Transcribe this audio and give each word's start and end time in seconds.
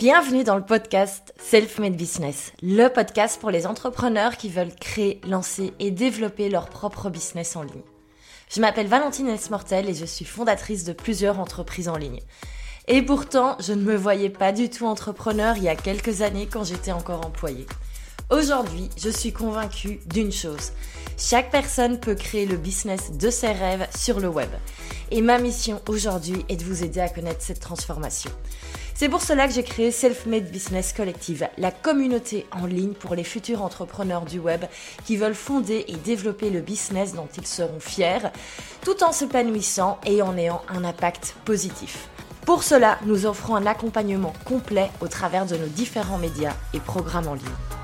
Bienvenue 0.00 0.44
dans 0.44 0.56
le 0.56 0.64
podcast 0.64 1.34
Self-Made 1.38 1.94
Business, 1.94 2.54
le 2.62 2.88
podcast 2.88 3.38
pour 3.38 3.50
les 3.50 3.66
entrepreneurs 3.66 4.38
qui 4.38 4.48
veulent 4.48 4.74
créer, 4.74 5.20
lancer 5.28 5.74
et 5.78 5.90
développer 5.90 6.48
leur 6.48 6.70
propre 6.70 7.10
business 7.10 7.54
en 7.54 7.64
ligne. 7.64 7.82
Je 8.50 8.62
m'appelle 8.62 8.86
Valentine 8.86 9.28
Esmortel 9.28 9.90
et 9.90 9.94
je 9.94 10.06
suis 10.06 10.24
fondatrice 10.24 10.84
de 10.84 10.94
plusieurs 10.94 11.38
entreprises 11.38 11.90
en 11.90 11.98
ligne. 11.98 12.22
Et 12.88 13.02
pourtant, 13.02 13.58
je 13.60 13.74
ne 13.74 13.82
me 13.82 13.94
voyais 13.94 14.30
pas 14.30 14.52
du 14.52 14.70
tout 14.70 14.86
entrepreneur 14.86 15.58
il 15.58 15.64
y 15.64 15.68
a 15.68 15.76
quelques 15.76 16.22
années 16.22 16.48
quand 16.50 16.64
j'étais 16.64 16.92
encore 16.92 17.26
employée. 17.26 17.66
Aujourd'hui, 18.30 18.88
je 18.96 19.10
suis 19.10 19.34
convaincue 19.34 20.00
d'une 20.06 20.32
chose. 20.32 20.72
Chaque 21.18 21.50
personne 21.50 22.00
peut 22.00 22.14
créer 22.14 22.46
le 22.46 22.56
business 22.56 23.12
de 23.18 23.28
ses 23.28 23.52
rêves 23.52 23.86
sur 23.94 24.18
le 24.18 24.28
web. 24.28 24.48
Et 25.10 25.20
ma 25.20 25.38
mission 25.38 25.82
aujourd'hui 25.88 26.46
est 26.48 26.56
de 26.56 26.64
vous 26.64 26.84
aider 26.84 27.00
à 27.00 27.10
connaître 27.10 27.42
cette 27.42 27.60
transformation. 27.60 28.30
C'est 29.00 29.08
pour 29.08 29.22
cela 29.22 29.48
que 29.48 29.54
j'ai 29.54 29.62
créé 29.62 29.90
Self-Made 29.92 30.50
Business 30.50 30.92
Collective, 30.92 31.48
la 31.56 31.70
communauté 31.70 32.44
en 32.52 32.66
ligne 32.66 32.92
pour 32.92 33.14
les 33.14 33.24
futurs 33.24 33.62
entrepreneurs 33.62 34.26
du 34.26 34.38
web 34.38 34.66
qui 35.06 35.16
veulent 35.16 35.32
fonder 35.32 35.86
et 35.88 35.96
développer 35.96 36.50
le 36.50 36.60
business 36.60 37.14
dont 37.14 37.26
ils 37.38 37.46
seront 37.46 37.80
fiers, 37.80 38.28
tout 38.82 39.02
en 39.02 39.12
s'épanouissant 39.12 39.98
et 40.04 40.20
en 40.20 40.36
ayant 40.36 40.60
un 40.68 40.84
impact 40.84 41.34
positif. 41.46 42.10
Pour 42.44 42.62
cela, 42.62 42.98
nous 43.06 43.24
offrons 43.24 43.56
un 43.56 43.64
accompagnement 43.64 44.34
complet 44.44 44.90
au 45.00 45.08
travers 45.08 45.46
de 45.46 45.56
nos 45.56 45.68
différents 45.68 46.18
médias 46.18 46.52
et 46.74 46.78
programmes 46.78 47.28
en 47.28 47.34
ligne. 47.36 47.79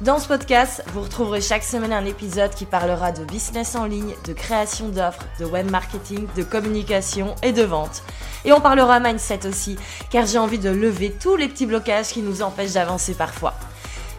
Dans 0.00 0.18
ce 0.18 0.28
podcast, 0.28 0.82
vous 0.94 1.02
retrouverez 1.02 1.42
chaque 1.42 1.62
semaine 1.62 1.92
un 1.92 2.06
épisode 2.06 2.54
qui 2.54 2.64
parlera 2.64 3.12
de 3.12 3.22
business 3.24 3.76
en 3.76 3.84
ligne, 3.84 4.14
de 4.26 4.32
création 4.32 4.88
d'offres, 4.88 5.26
de 5.38 5.44
web 5.44 5.70
marketing, 5.70 6.26
de 6.34 6.42
communication 6.42 7.34
et 7.42 7.52
de 7.52 7.64
vente. 7.64 8.02
Et 8.46 8.52
on 8.54 8.62
parlera 8.62 8.98
mindset 8.98 9.46
aussi, 9.46 9.76
car 10.08 10.24
j'ai 10.24 10.38
envie 10.38 10.58
de 10.58 10.70
lever 10.70 11.14
tous 11.20 11.36
les 11.36 11.48
petits 11.48 11.66
blocages 11.66 12.08
qui 12.08 12.22
nous 12.22 12.40
empêchent 12.40 12.72
d'avancer 12.72 13.12
parfois. 13.12 13.52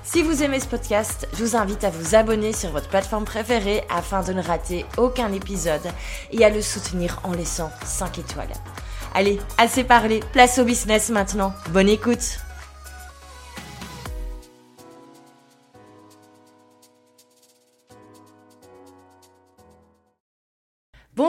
Si 0.03 0.21
vous 0.21 0.43
aimez 0.43 0.59
ce 0.59 0.67
podcast, 0.67 1.27
je 1.33 1.43
vous 1.43 1.55
invite 1.55 1.83
à 1.83 1.89
vous 1.89 2.13
abonner 2.13 2.53
sur 2.53 2.69
votre 2.69 2.87
plateforme 2.87 3.25
préférée 3.25 3.83
afin 3.89 4.21
de 4.21 4.33
ne 4.33 4.43
rater 4.43 4.85
aucun 4.97 5.33
épisode 5.33 5.81
et 6.31 6.45
à 6.45 6.51
le 6.51 6.61
soutenir 6.61 7.19
en 7.23 7.31
laissant 7.31 7.71
5 7.85 8.19
étoiles. 8.19 8.53
Allez, 9.15 9.39
assez 9.57 9.83
parlé, 9.83 10.19
place 10.31 10.59
au 10.59 10.63
business 10.63 11.09
maintenant. 11.09 11.55
Bonne 11.71 11.89
écoute 11.89 12.37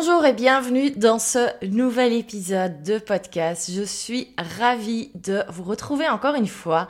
Bonjour 0.05 0.27
et 0.27 0.33
bienvenue 0.33 0.91
dans 0.91 1.21
ce 1.21 1.65
nouvel 1.65 2.13
épisode 2.13 2.83
de 2.83 2.99
podcast. 2.99 3.71
Je 3.73 3.85
suis 3.85 4.35
ravie 4.59 5.13
de 5.15 5.45
vous 5.49 5.63
retrouver 5.63 6.09
encore 6.09 6.35
une 6.35 6.49
fois 6.49 6.89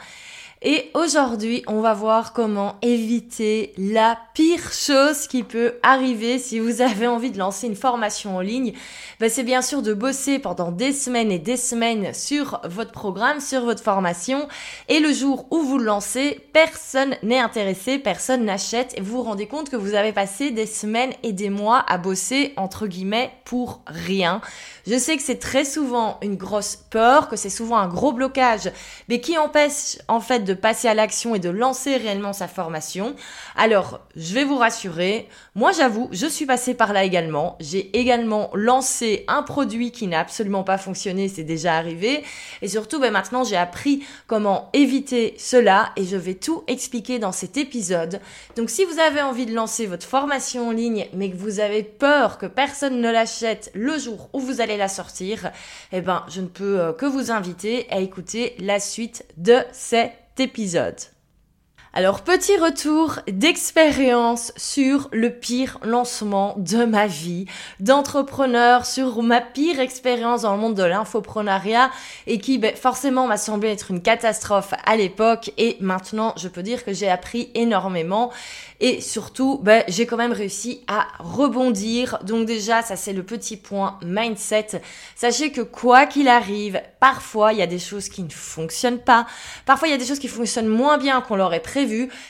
et 0.65 0.91
aujourd'hui, 0.95 1.65
on 1.67 1.81
va 1.81 1.93
voir 1.93 2.33
comment 2.33 2.77
éviter 2.83 3.73
la 3.77 4.17
pire 4.33 4.73
chose 4.73 5.27
qui 5.27 5.43
peut 5.43 5.75
arriver 5.83 6.39
si 6.39 6.61
vous 6.61 6.81
avez 6.81 7.09
envie 7.09 7.33
de 7.33 7.39
lancer 7.39 7.67
une 7.67 7.75
formation 7.75 8.37
en 8.37 8.41
ligne. 8.41 8.73
Ben, 9.19 9.29
c'est 9.29 9.43
bien 9.43 9.61
sûr 9.61 9.83
de 9.83 9.93
bosser 9.93 10.39
pendant 10.39 10.71
des 10.71 10.93
semaines 10.93 11.33
et 11.33 11.41
des 11.41 11.57
semaines 11.57 12.15
sur 12.15 12.61
votre 12.65 12.93
programme, 12.93 13.41
sur 13.41 13.65
votre 13.65 13.83
formation. 13.83 14.47
Et 14.89 15.01
le 15.01 15.13
jour 15.13 15.47
où 15.51 15.63
vous 15.63 15.79
le 15.79 15.85
lancez, 15.85 16.39
personne 16.53 17.17
n'est 17.25 17.41
intéressé, 17.41 17.99
personne 17.99 18.45
n'achète. 18.45 18.97
Et 18.97 19.01
vous 19.01 19.17
vous 19.17 19.23
rendez 19.25 19.49
compte 19.49 19.69
que 19.69 19.77
vous 19.77 19.95
avez 19.95 20.13
passé 20.13 20.53
des 20.53 20.67
semaines 20.67 21.13
et 21.25 21.33
des 21.33 21.51
mois 21.51 21.85
à 21.89 21.99
bosser, 21.99 22.53
entre 22.57 22.87
guillemets, 22.87 23.33
pour 23.45 23.81
rien. 23.87 24.41
Je 24.87 24.97
sais 24.97 25.17
que 25.17 25.23
c'est 25.23 25.39
très 25.39 25.65
souvent 25.65 26.19
une 26.23 26.37
grosse 26.37 26.77
peur, 26.77 27.29
que 27.29 27.37
c'est 27.37 27.51
souvent 27.51 27.79
un 27.79 27.89
gros 27.89 28.13
blocage, 28.13 28.71
mais 29.09 29.21
qui 29.21 29.39
empêche 29.39 29.99
en 30.09 30.21
fait 30.21 30.41
de 30.41 30.52
passer 30.55 30.89
à 30.89 30.95
l'action 30.95 31.35
et 31.35 31.39
de 31.39 31.51
lancer 31.51 31.97
réellement 31.97 32.33
sa 32.33 32.49
formation. 32.49 33.15
Alors, 33.57 34.01
je 34.17 34.35
vais 34.35 34.45
vous 34.45 34.57
rassurer, 34.57 35.29
moi 35.55 35.73
j'avoue, 35.73 36.09
je 36.13 36.27
suis 36.27 36.47
passée 36.47 36.75
par 36.75 36.93
là 36.93 37.05
également. 37.05 37.57
J'ai 37.61 37.97
également 37.99 38.51
lancé 38.55 39.25
un 39.29 39.43
produit 39.43 39.91
qui 39.91 40.07
n'a 40.07 40.21
absolument 40.21 40.65
pas 40.65 40.79
fonctionné, 40.79 41.29
c'est 41.29 41.45
déjà 41.45 41.77
arrivé. 41.77 42.25
Et 42.63 42.69
surtout, 42.69 43.01
ben, 43.01 43.13
maintenant 43.13 43.45
j'ai 43.45 43.57
appris 43.57 44.05
comment 44.27 44.71
éviter 44.73 45.35
cela 45.39 45.93
et 45.97 46.05
je 46.05 46.17
vais 46.17 46.35
tout 46.35 46.65
expliquer 46.67 47.19
dans 47.19 47.33
cet 47.33 47.57
épisode. 47.57 48.21
Donc 48.57 48.71
si 48.71 48.85
vous 48.85 48.99
avez 48.99 49.23
envie 49.23 49.47
de 49.47 49.55
lancer 49.55 49.87
votre 49.87 50.07
formation 50.07 50.69
en 50.69 50.73
ligne, 50.73 51.07
mais 51.15 51.31
que 51.31 51.37
vous 51.37 51.61
avez 51.61 51.83
peur 51.83 52.39
que 52.39 52.47
personne 52.47 53.01
ne 53.01 53.11
l'achète 53.11 53.71
le 53.75 53.99
jour 53.99 54.29
où 54.33 54.41
vous 54.41 54.61
allez 54.61 54.77
la 54.77 54.89
sortir, 54.89 55.51
eh 55.93 56.01
ben, 56.01 56.25
je 56.29 56.41
ne 56.41 56.47
peux 56.47 56.81
euh, 56.81 56.93
que 56.93 57.07
vous 57.07 57.31
inviter 57.31 57.87
à 57.91 58.01
écouter 58.01 58.55
la 58.59 58.81
suite 58.81 59.25
de 59.37 59.59
cet 59.73 60.22
épisode. 60.41 61.12
Alors, 61.95 62.23
petit 62.23 62.57
retour 62.57 63.19
d'expérience 63.29 64.55
sur 64.57 65.11
le 65.13 65.29
pire 65.29 65.77
lancement 65.85 66.55
de 66.57 66.87
ma 66.87 67.07
vie 67.07 67.45
d'entrepreneur, 67.81 68.87
sur 68.87 69.23
ma 69.23 69.43
pire 69.43 69.79
expérience 69.79 70.41
dans 70.41 70.55
le 70.55 70.59
monde 70.59 70.75
de 70.75 70.85
l'infoprenariat 70.85 71.91
et 72.27 72.39
qui 72.39 72.57
ben, 72.57 72.75
forcément 72.75 73.27
m'a 73.27 73.37
semblé 73.37 73.69
être 73.69 73.91
une 73.91 74.01
catastrophe 74.01 74.73
à 74.87 74.97
l'époque 74.97 75.53
et 75.59 75.77
maintenant 75.81 76.33
je 76.39 76.49
peux 76.49 76.63
dire 76.63 76.83
que 76.83 76.95
j'ai 76.95 77.11
appris 77.11 77.51
énormément 77.55 78.33
et 78.81 79.03
surtout, 79.03 79.61
ben, 79.63 79.85
j'ai 79.87 80.07
quand 80.07 80.17
même 80.17 80.33
réussi 80.33 80.81
à 80.89 81.07
rebondir. 81.19 82.19
Donc 82.25 82.47
déjà, 82.47 82.81
ça 82.81 82.97
c'est 82.97 83.13
le 83.13 83.23
petit 83.23 83.59
point 83.59 83.99
mindset. 84.03 84.81
Sachez 85.15 85.53
que 85.53 85.61
quoi 85.61 86.07
qu'il 86.07 86.27
arrive, 86.27 86.81
parfois 87.01 87.53
il 87.53 87.59
y 87.59 87.63
a 87.63 87.67
des 87.67 87.79
choses 87.79 88.09
qui 88.09 88.23
ne 88.23 88.31
fonctionnent 88.31 88.99
pas. 88.99 89.27
Parfois 89.67 89.89
il 89.89 89.91
y 89.91 89.95
a 89.95 89.99
des 89.99 90.07
choses 90.07 90.19
qui 90.19 90.29
fonctionnent 90.29 90.69
moins 90.69 90.97
bien 90.97 91.21
qu'on 91.21 91.37
l'aurait 91.37 91.61
prévu. 91.61 91.82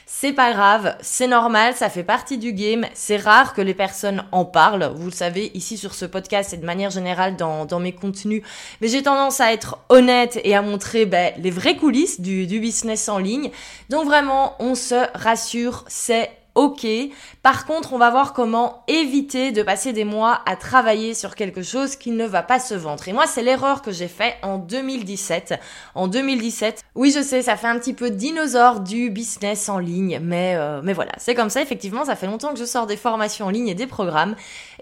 C'est 0.06 0.32
pas 0.32 0.52
grave, 0.52 0.96
c'est 1.00 1.26
normal, 1.26 1.74
ça 1.74 1.88
fait 1.88 2.04
partie 2.04 2.38
du 2.38 2.52
game. 2.52 2.86
C'est 2.94 3.16
rare 3.16 3.54
que 3.54 3.60
les 3.60 3.74
personnes 3.74 4.24
en 4.32 4.44
parlent. 4.44 4.92
Vous 4.94 5.06
le 5.06 5.12
savez, 5.12 5.50
ici 5.54 5.76
sur 5.76 5.94
ce 5.94 6.04
podcast 6.04 6.52
et 6.52 6.56
de 6.56 6.66
manière 6.66 6.90
générale 6.90 7.36
dans, 7.36 7.64
dans 7.64 7.80
mes 7.80 7.92
contenus. 7.92 8.42
Mais 8.80 8.88
j'ai 8.88 9.02
tendance 9.02 9.40
à 9.40 9.52
être 9.52 9.78
honnête 9.88 10.40
et 10.44 10.54
à 10.54 10.62
montrer 10.62 11.06
ben, 11.06 11.32
les 11.38 11.50
vraies 11.50 11.76
coulisses 11.76 12.20
du, 12.20 12.46
du 12.46 12.60
business 12.60 13.08
en 13.08 13.18
ligne. 13.18 13.50
Donc 13.90 14.06
vraiment, 14.06 14.56
on 14.58 14.74
se 14.74 15.06
rassure, 15.14 15.84
c'est 15.88 16.30
ok. 16.54 16.86
Par 17.42 17.66
contre, 17.66 17.92
on 17.92 17.98
va 17.98 18.10
voir 18.10 18.32
comment 18.32 18.84
éviter 18.88 19.52
de 19.52 19.62
passer 19.62 19.92
des 19.92 20.04
mois 20.04 20.40
à 20.46 20.56
travailler 20.56 21.14
sur 21.14 21.34
quelque 21.34 21.62
chose 21.62 21.96
qui 21.96 22.10
ne 22.10 22.26
va 22.26 22.42
pas 22.42 22.58
se 22.60 22.74
vendre. 22.74 23.06
Et 23.08 23.12
moi, 23.12 23.26
c'est 23.26 23.42
l'erreur 23.42 23.82
que 23.82 23.90
j'ai 23.90 24.08
fait 24.08 24.36
en 24.42 24.58
2017. 24.58 25.54
En 25.94 26.08
2017, 26.08 26.84
oui, 26.94 27.12
je 27.14 27.22
sais, 27.22 27.42
ça 27.42 27.56
fait 27.56 27.66
un 27.66 27.78
petit 27.78 27.94
peu 27.94 28.10
dinosaure 28.10 28.80
du 28.80 29.10
business 29.10 29.68
en 29.68 29.78
ligne, 29.78 30.20
mais 30.22 30.54
euh, 30.56 30.80
mais 30.82 30.92
voilà, 30.92 31.12
c'est 31.18 31.34
comme 31.34 31.50
ça. 31.50 31.62
Effectivement, 31.62 32.04
ça 32.04 32.16
fait 32.16 32.26
longtemps 32.26 32.52
que 32.52 32.58
je 32.58 32.64
sors 32.64 32.86
des 32.86 32.96
formations 32.96 33.46
en 33.46 33.50
ligne 33.50 33.68
et 33.68 33.74
des 33.74 33.86
programmes. 33.86 34.34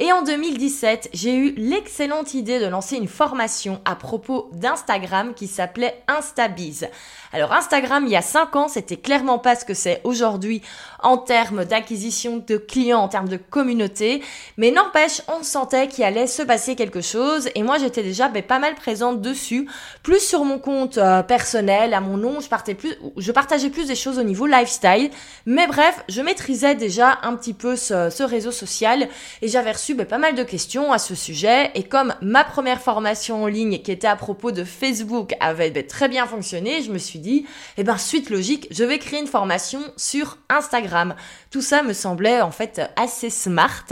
Et 0.02 0.12
en 0.12 0.22
2017, 0.22 1.10
j'ai 1.12 1.36
eu 1.36 1.52
l'excellente 1.58 2.32
idée 2.32 2.58
de 2.58 2.64
lancer 2.64 2.96
une 2.96 3.06
formation 3.06 3.82
à 3.84 3.94
propos 3.94 4.48
d'Instagram 4.54 5.34
qui 5.34 5.46
s'appelait 5.46 6.02
Instabiz. 6.08 6.88
Alors 7.34 7.52
Instagram, 7.52 8.04
il 8.06 8.10
y 8.10 8.16
a 8.16 8.22
5 8.22 8.56
ans, 8.56 8.68
c'était 8.68 8.96
clairement 8.96 9.38
pas 9.38 9.54
ce 9.54 9.66
que 9.66 9.74
c'est 9.74 10.00
aujourd'hui 10.02 10.62
en 11.02 11.16
termes 11.16 11.64
d'acquisition 11.64 12.42
de 12.44 12.56
clients, 12.56 13.00
en 13.00 13.08
termes 13.08 13.28
de 13.28 13.36
communauté. 13.36 14.22
Mais 14.56 14.70
n'empêche, 14.70 15.22
on 15.28 15.42
sentait 15.42 15.86
qu'il 15.86 16.02
allait 16.02 16.26
se 16.26 16.42
passer 16.42 16.76
quelque 16.76 17.00
chose. 17.00 17.48
Et 17.54 17.62
moi, 17.62 17.78
j'étais 17.78 18.02
déjà 18.02 18.28
ben, 18.28 18.42
pas 18.42 18.58
mal 18.58 18.74
présente 18.74 19.20
dessus. 19.20 19.68
Plus 20.02 20.20
sur 20.20 20.44
mon 20.44 20.58
compte 20.58 20.98
euh, 20.98 21.22
personnel, 21.22 21.94
à 21.94 22.00
mon 22.00 22.16
nom, 22.16 22.40
je, 22.40 22.48
partais 22.48 22.74
plus, 22.74 22.94
je 23.16 23.32
partageais 23.32 23.70
plus 23.70 23.86
des 23.86 23.94
choses 23.94 24.18
au 24.18 24.24
niveau 24.24 24.46
lifestyle. 24.46 25.10
Mais 25.46 25.66
bref, 25.66 26.02
je 26.08 26.22
maîtrisais 26.22 26.74
déjà 26.74 27.18
un 27.22 27.36
petit 27.36 27.54
peu 27.54 27.76
ce, 27.76 28.22
réseau 28.22 28.50
social. 28.50 29.08
Et 29.42 29.48
j'avais 29.48 29.72
reçu 29.72 29.89
ben, 29.94 30.06
pas 30.06 30.18
mal 30.18 30.34
de 30.34 30.42
questions 30.42 30.92
à 30.92 30.98
ce 30.98 31.14
sujet. 31.14 31.70
Et 31.74 31.82
comme 31.82 32.14
ma 32.22 32.44
première 32.44 32.80
formation 32.80 33.44
en 33.44 33.46
ligne 33.46 33.78
qui 33.78 33.92
était 33.92 34.06
à 34.06 34.16
propos 34.16 34.52
de 34.52 34.64
Facebook 34.64 35.34
avait 35.40 35.70
ben, 35.70 35.86
très 35.86 36.08
bien 36.08 36.26
fonctionné, 36.26 36.82
je 36.82 36.90
me 36.90 36.98
suis 36.98 37.18
dit, 37.18 37.46
eh 37.76 37.84
ben 37.84 37.98
suite 37.98 38.30
logique, 38.30 38.68
je 38.70 38.84
vais 38.84 38.98
créer 38.98 39.20
une 39.20 39.26
formation 39.26 39.80
sur 39.96 40.38
Instagram. 40.48 41.14
Tout 41.50 41.62
ça 41.62 41.82
me 41.82 41.92
semblait 41.92 42.40
en 42.40 42.50
fait 42.50 42.80
assez 42.96 43.30
smart. 43.30 43.86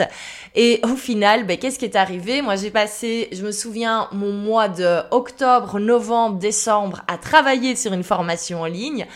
Et 0.54 0.80
au 0.84 0.96
final, 0.96 1.44
ben, 1.44 1.56
qu'est-ce 1.56 1.78
qui 1.78 1.84
est 1.84 1.96
arrivé? 1.96 2.42
Moi, 2.42 2.56
j'ai 2.56 2.70
passé, 2.70 3.28
je 3.32 3.42
me 3.42 3.52
souviens, 3.52 4.08
mon 4.12 4.32
mois 4.32 4.68
de 4.68 5.00
octobre, 5.10 5.78
novembre, 5.78 6.38
décembre 6.38 7.02
à 7.08 7.18
travailler 7.18 7.76
sur 7.76 7.92
une 7.92 8.04
formation 8.04 8.62
en 8.62 8.66
ligne 8.66 9.06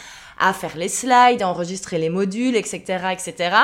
à 0.43 0.53
faire 0.53 0.77
les 0.77 0.89
slides, 0.89 1.43
enregistrer 1.43 1.99
les 1.99 2.11
modules, 2.11 2.57
etc., 2.57 2.83
etc., 3.13 3.57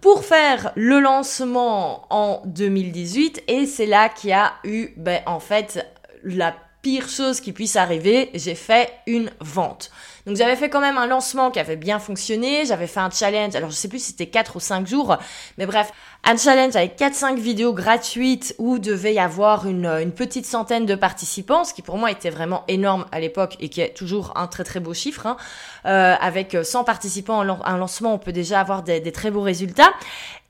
pour 0.00 0.24
faire 0.24 0.72
le 0.74 1.00
lancement 1.00 2.06
en 2.10 2.42
2018. 2.44 3.44
Et 3.48 3.64
c'est 3.64 3.86
là 3.86 4.08
qu'il 4.08 4.30
y 4.30 4.32
a 4.34 4.52
eu, 4.64 4.90
ben, 4.96 5.22
en 5.26 5.40
fait, 5.40 5.86
la 6.24 6.54
pire 6.82 7.08
chose 7.08 7.40
qui 7.40 7.52
puisse 7.52 7.76
arriver, 7.76 8.30
j'ai 8.34 8.54
fait 8.54 8.92
une 9.06 9.30
vente. 9.40 9.90
Donc 10.26 10.36
j'avais 10.36 10.56
fait 10.56 10.68
quand 10.68 10.80
même 10.80 10.98
un 10.98 11.06
lancement 11.06 11.52
qui 11.52 11.60
avait 11.60 11.76
bien 11.76 12.00
fonctionné, 12.00 12.66
j'avais 12.66 12.88
fait 12.88 12.98
un 12.98 13.10
challenge, 13.10 13.54
alors 13.54 13.70
je 13.70 13.76
sais 13.76 13.86
plus 13.86 14.00
si 14.00 14.06
c'était 14.10 14.26
4 14.26 14.56
ou 14.56 14.60
5 14.60 14.84
jours, 14.84 15.16
mais 15.56 15.66
bref, 15.66 15.92
un 16.24 16.36
challenge 16.36 16.74
avec 16.74 16.98
4-5 16.98 17.36
vidéos 17.36 17.72
gratuites 17.72 18.56
où 18.58 18.80
devait 18.80 19.14
y 19.14 19.20
avoir 19.20 19.68
une, 19.68 20.10
petite 20.16 20.44
centaine 20.44 20.84
de 20.84 20.96
participants, 20.96 21.62
ce 21.62 21.72
qui 21.72 21.82
pour 21.82 21.96
moi 21.96 22.10
était 22.10 22.30
vraiment 22.30 22.64
énorme 22.66 23.06
à 23.12 23.20
l'époque 23.20 23.56
et 23.60 23.68
qui 23.68 23.80
est 23.80 23.94
toujours 23.94 24.32
un 24.34 24.48
très 24.48 24.64
très 24.64 24.80
beau 24.80 24.94
chiffre. 24.94 25.26
Hein. 25.26 25.36
Euh, 25.84 26.16
avec 26.20 26.56
100 26.60 26.82
participants 26.82 27.38
en 27.38 27.64
un 27.64 27.76
lancement, 27.76 28.14
on 28.14 28.18
peut 28.18 28.32
déjà 28.32 28.58
avoir 28.58 28.82
des, 28.82 28.98
des 28.98 29.12
très 29.12 29.30
beaux 29.30 29.42
résultats. 29.42 29.92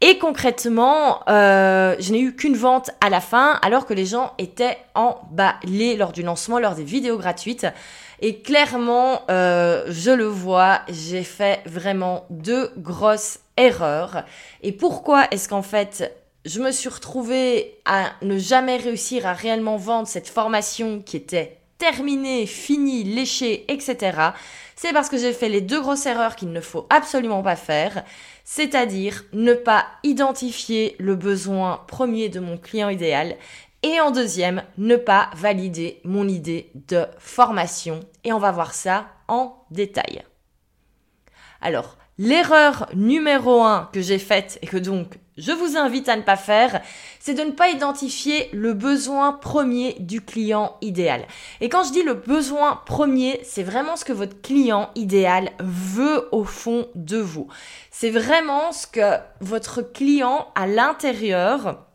Et 0.00 0.18
concrètement, 0.18 1.20
euh, 1.28 1.96
je 1.98 2.12
n'ai 2.12 2.20
eu 2.20 2.34
qu'une 2.34 2.56
vente 2.56 2.90
à 3.00 3.10
la 3.10 3.20
fin, 3.20 3.58
alors 3.62 3.84
que 3.84 3.92
les 3.92 4.06
gens 4.06 4.32
étaient 4.38 4.78
emballés 4.94 5.96
lors 5.96 6.12
du 6.12 6.22
lancement, 6.22 6.58
lors 6.58 6.74
des 6.74 6.84
vidéos 6.84 7.18
gratuites. 7.18 7.66
Et 8.20 8.40
clairement, 8.40 9.22
euh, 9.30 9.84
je 9.88 10.10
le 10.10 10.26
vois, 10.26 10.80
j'ai 10.88 11.22
fait 11.22 11.60
vraiment 11.66 12.26
deux 12.30 12.72
grosses 12.78 13.40
erreurs. 13.56 14.24
Et 14.62 14.72
pourquoi 14.72 15.26
est-ce 15.30 15.48
qu'en 15.48 15.62
fait, 15.62 16.14
je 16.44 16.60
me 16.60 16.70
suis 16.70 16.88
retrouvée 16.88 17.78
à 17.84 18.12
ne 18.22 18.38
jamais 18.38 18.76
réussir 18.76 19.26
à 19.26 19.32
réellement 19.32 19.76
vendre 19.76 20.08
cette 20.08 20.28
formation 20.28 21.02
qui 21.04 21.16
était 21.16 21.58
terminée, 21.78 22.46
finie, 22.46 23.04
léchée, 23.04 23.70
etc. 23.70 24.18
C'est 24.76 24.92
parce 24.92 25.10
que 25.10 25.18
j'ai 25.18 25.32
fait 25.32 25.50
les 25.50 25.60
deux 25.60 25.80
grosses 25.80 26.06
erreurs 26.06 26.36
qu'il 26.36 26.52
ne 26.52 26.60
faut 26.60 26.86
absolument 26.88 27.42
pas 27.42 27.56
faire 27.56 28.02
c'est-à-dire 28.48 29.24
ne 29.32 29.54
pas 29.54 29.86
identifier 30.04 30.94
le 30.98 31.16
besoin 31.16 31.82
premier 31.88 32.28
de 32.28 32.38
mon 32.38 32.56
client 32.56 32.88
idéal 32.88 33.34
et 33.82 34.00
en 34.00 34.10
deuxième, 34.10 34.62
ne 34.78 34.96
pas 34.96 35.30
valider 35.34 36.00
mon 36.04 36.28
idée 36.28 36.70
de 36.88 37.06
formation 37.18 38.00
et 38.24 38.32
on 38.32 38.38
va 38.38 38.52
voir 38.52 38.74
ça 38.74 39.06
en 39.28 39.64
détail. 39.70 40.22
Alors, 41.60 41.96
L'erreur 42.18 42.88
numéro 42.94 43.62
un 43.62 43.90
que 43.92 44.00
j'ai 44.00 44.18
faite 44.18 44.58
et 44.62 44.66
que 44.66 44.78
donc 44.78 45.18
je 45.36 45.52
vous 45.52 45.76
invite 45.76 46.08
à 46.08 46.16
ne 46.16 46.22
pas 46.22 46.38
faire, 46.38 46.80
c'est 47.20 47.34
de 47.34 47.42
ne 47.42 47.50
pas 47.50 47.68
identifier 47.68 48.48
le 48.54 48.72
besoin 48.72 49.34
premier 49.34 49.96
du 50.00 50.22
client 50.22 50.78
idéal. 50.80 51.26
Et 51.60 51.68
quand 51.68 51.84
je 51.84 51.92
dis 51.92 52.02
le 52.02 52.14
besoin 52.14 52.80
premier, 52.86 53.38
c'est 53.42 53.62
vraiment 53.62 53.96
ce 53.96 54.06
que 54.06 54.14
votre 54.14 54.40
client 54.40 54.88
idéal 54.94 55.50
veut 55.60 56.26
au 56.32 56.44
fond 56.44 56.88
de 56.94 57.18
vous. 57.18 57.48
C'est 57.90 58.08
vraiment 58.08 58.72
ce 58.72 58.86
que 58.86 59.18
votre 59.42 59.82
client 59.82 60.46
à 60.54 60.66
l'intérieur 60.66 61.85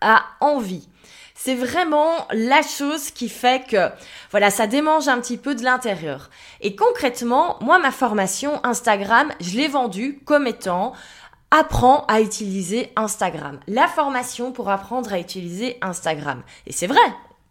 a 0.00 0.24
envie. 0.40 0.88
C'est 1.34 1.54
vraiment 1.54 2.26
la 2.30 2.62
chose 2.62 3.10
qui 3.10 3.28
fait 3.28 3.68
que, 3.68 3.90
voilà, 4.30 4.50
ça 4.50 4.66
démange 4.66 5.08
un 5.08 5.20
petit 5.20 5.36
peu 5.36 5.54
de 5.54 5.62
l'intérieur. 5.62 6.30
Et 6.60 6.76
concrètement, 6.76 7.58
moi, 7.60 7.78
ma 7.78 7.90
formation 7.90 8.60
Instagram, 8.64 9.30
je 9.40 9.56
l'ai 9.56 9.68
vendue 9.68 10.20
comme 10.24 10.46
étant 10.46 10.92
apprends 11.50 12.04
à 12.08 12.20
utiliser 12.20 12.92
Instagram. 12.96 13.60
La 13.68 13.86
formation 13.86 14.52
pour 14.52 14.70
apprendre 14.70 15.12
à 15.12 15.18
utiliser 15.18 15.78
Instagram. 15.82 16.42
Et 16.66 16.72
c'est 16.72 16.86
vrai, 16.86 16.98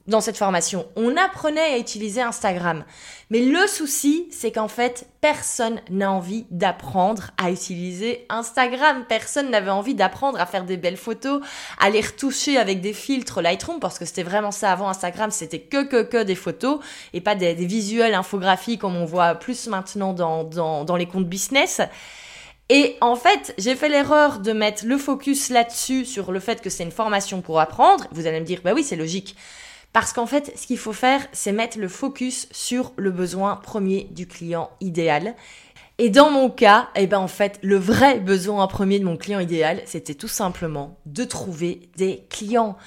dans 0.07 0.19
cette 0.19 0.38
formation. 0.38 0.85
On 0.95 1.15
apprenait 1.15 1.61
à 1.61 1.77
utiliser 1.77 2.21
Instagram. 2.21 2.83
Mais 3.29 3.39
le 3.39 3.65
souci, 3.67 4.27
c'est 4.31 4.51
qu'en 4.51 4.67
fait, 4.67 5.07
personne 5.21 5.81
n'a 5.89 6.11
envie 6.11 6.45
d'apprendre 6.51 7.31
à 7.38 7.51
utiliser 7.51 8.25
Instagram. 8.29 9.05
Personne 9.07 9.50
n'avait 9.50 9.71
envie 9.71 9.95
d'apprendre 9.95 10.39
à 10.39 10.45
faire 10.45 10.65
des 10.65 10.77
belles 10.77 10.97
photos, 10.97 11.41
à 11.79 11.89
les 11.89 12.01
retoucher 12.01 12.57
avec 12.57 12.81
des 12.81 12.94
filtres 12.94 13.41
Lightroom, 13.41 13.79
parce 13.79 13.97
que 13.97 14.05
c'était 14.05 14.23
vraiment 14.23 14.51
ça 14.51 14.71
avant 14.71 14.89
Instagram, 14.89 15.31
c'était 15.31 15.61
que, 15.61 15.83
que, 15.83 16.03
que 16.03 16.23
des 16.23 16.35
photos 16.35 16.79
et 17.13 17.21
pas 17.21 17.35
des, 17.35 17.53
visuels 17.53 18.13
infographiques 18.13 18.81
comme 18.81 18.97
on 18.97 19.05
voit 19.05 19.35
plus 19.35 19.67
maintenant 19.67 20.13
dans, 20.13 20.44
dans, 20.44 20.83
dans 20.83 20.95
les 20.97 21.05
comptes 21.05 21.29
business. 21.29 21.81
Et 22.69 22.97
en 23.01 23.15
fait, 23.15 23.53
j'ai 23.57 23.75
fait 23.75 23.89
l'erreur 23.89 24.39
de 24.39 24.51
mettre 24.51 24.85
le 24.85 24.97
focus 24.97 25.50
là-dessus, 25.50 26.05
sur 26.05 26.31
le 26.31 26.39
fait 26.39 26.61
que 26.61 26.69
c'est 26.69 26.83
une 26.83 26.91
formation 26.91 27.41
pour 27.41 27.59
apprendre. 27.59 28.07
Vous 28.11 28.27
allez 28.27 28.39
me 28.39 28.45
dire, 28.45 28.61
bah 28.63 28.73
oui, 28.73 28.83
c'est 28.83 28.95
logique. 28.95 29.35
Parce 29.93 30.11
qu'en 30.11 30.25
fait, 30.25 30.51
ce 30.57 30.65
qu'il 30.65 30.79
faut 30.79 30.91
faire, 30.91 31.25
c'est 31.33 31.51
mettre 31.51 31.77
le 31.77 31.87
focus 31.87 32.47
sur 32.51 32.91
le 32.97 33.11
besoin 33.11 33.55
premier 33.55 34.05
du 34.11 34.27
client 34.27 34.71
idéal 34.81 35.35
et 35.99 36.09
dans 36.09 36.31
mon 36.31 36.49
cas, 36.49 36.89
eh 36.95 37.05
ben 37.05 37.19
en 37.19 37.27
fait, 37.27 37.59
le 37.61 37.77
vrai 37.77 38.19
besoin 38.19 38.65
premier 38.65 38.97
de 38.97 39.05
mon 39.05 39.15
client 39.15 39.39
idéal, 39.39 39.79
c'était 39.85 40.15
tout 40.15 40.27
simplement 40.27 40.97
de 41.05 41.23
trouver 41.23 41.91
des 41.97 42.25
clients. 42.31 42.77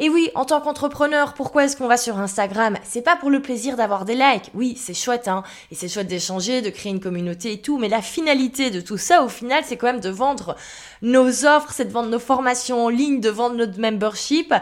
Et 0.00 0.10
oui, 0.10 0.30
en 0.34 0.44
tant 0.44 0.60
qu'entrepreneur, 0.60 1.34
pourquoi 1.34 1.64
est-ce 1.64 1.76
qu'on 1.76 1.86
va 1.86 1.96
sur 1.96 2.18
Instagram? 2.18 2.76
C'est 2.82 3.02
pas 3.02 3.14
pour 3.14 3.30
le 3.30 3.40
plaisir 3.40 3.76
d'avoir 3.76 4.04
des 4.04 4.16
likes. 4.16 4.50
Oui, 4.52 4.76
c'est 4.76 4.94
chouette, 4.94 5.28
hein, 5.28 5.44
et 5.70 5.76
c'est 5.76 5.88
chouette 5.88 6.08
d'échanger, 6.08 6.60
de 6.60 6.70
créer 6.70 6.90
une 6.90 6.98
communauté 6.98 7.52
et 7.52 7.60
tout. 7.60 7.78
Mais 7.78 7.88
la 7.88 8.02
finalité 8.02 8.70
de 8.70 8.80
tout 8.80 8.98
ça, 8.98 9.22
au 9.22 9.28
final, 9.28 9.62
c'est 9.64 9.76
quand 9.76 9.86
même 9.86 10.00
de 10.00 10.10
vendre 10.10 10.56
nos 11.02 11.46
offres, 11.46 11.70
c'est 11.72 11.84
de 11.84 11.92
vendre 11.92 12.08
nos 12.08 12.18
formations 12.18 12.86
en 12.86 12.88
ligne, 12.88 13.20
de 13.20 13.30
vendre 13.30 13.54
notre 13.54 13.78
membership, 13.78 14.52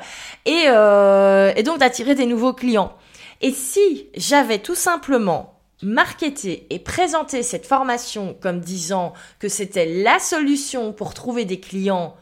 et, 0.44 0.64
euh, 0.66 1.54
et 1.56 1.62
donc 1.62 1.78
d'attirer 1.78 2.14
des 2.14 2.26
nouveaux 2.26 2.52
clients. 2.52 2.92
Et 3.40 3.52
si 3.52 4.08
j'avais 4.14 4.58
tout 4.58 4.74
simplement 4.74 5.53
marketer 5.82 6.67
et 6.71 6.79
présenter 6.79 7.43
cette 7.43 7.67
formation 7.67 8.37
comme 8.41 8.61
disant 8.61 9.12
que 9.38 9.49
c'était 9.49 9.87
la 10.03 10.19
solution 10.19 10.93
pour 10.93 11.15
trouver 11.15 11.44
des 11.44 11.61
clients 11.61 12.17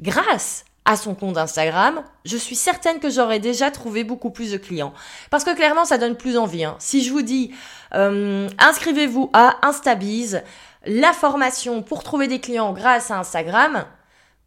grâce 0.00 0.64
à 0.86 0.96
son 0.96 1.14
compte 1.14 1.36
Instagram, 1.36 2.02
je 2.24 2.36
suis 2.36 2.54
certaine 2.54 3.00
que 3.00 3.10
j'aurais 3.10 3.40
déjà 3.40 3.70
trouvé 3.72 4.04
beaucoup 4.04 4.30
plus 4.30 4.52
de 4.52 4.56
clients. 4.56 4.94
Parce 5.30 5.42
que 5.42 5.54
clairement, 5.54 5.84
ça 5.84 5.98
donne 5.98 6.16
plus 6.16 6.38
envie. 6.38 6.64
Hein. 6.64 6.76
Si 6.78 7.02
je 7.02 7.10
vous 7.10 7.22
dis, 7.22 7.52
euh, 7.94 8.48
inscrivez-vous 8.58 9.30
à 9.32 9.66
Instabiz, 9.66 10.42
la 10.86 11.12
formation 11.12 11.82
pour 11.82 12.04
trouver 12.04 12.28
des 12.28 12.40
clients 12.40 12.72
grâce 12.72 13.10
à 13.10 13.18
Instagram, 13.18 13.84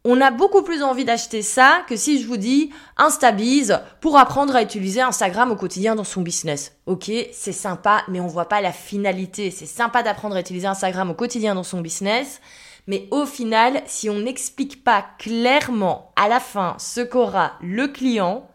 on 0.05 0.21
a 0.21 0.31
beaucoup 0.31 0.61
plus 0.61 0.81
envie 0.81 1.03
d'acheter 1.03 1.41
ça 1.41 1.83
que 1.87 1.97
si 1.97 2.21
je 2.21 2.27
vous 2.27 2.37
dis 2.37 2.71
Instabise 2.97 3.79
pour 3.99 4.17
apprendre 4.17 4.55
à 4.55 4.61
utiliser 4.61 5.01
Instagram 5.01 5.51
au 5.51 5.55
quotidien 5.55 5.95
dans 5.95 6.05
son 6.05 6.21
business. 6.21 6.73
Ok, 6.85 7.11
c'est 7.33 7.51
sympa, 7.51 8.03
mais 8.07 8.21
on 8.21 8.27
voit 8.27 8.47
pas 8.47 8.61
la 8.61 8.71
finalité. 8.71 9.51
C'est 9.51 9.65
sympa 9.65 10.01
d'apprendre 10.01 10.37
à 10.37 10.39
utiliser 10.39 10.67
Instagram 10.67 11.09
au 11.09 11.15
quotidien 11.15 11.53
dans 11.53 11.63
son 11.63 11.81
business. 11.81 12.39
Mais 12.87 13.07
au 13.11 13.25
final, 13.25 13.83
si 13.87 14.09
on 14.09 14.19
n'explique 14.19 14.83
pas 14.83 15.05
clairement 15.19 16.11
à 16.15 16.29
la 16.29 16.39
fin 16.39 16.75
ce 16.79 17.01
qu'aura 17.01 17.53
le 17.61 17.87
client, 17.87 18.47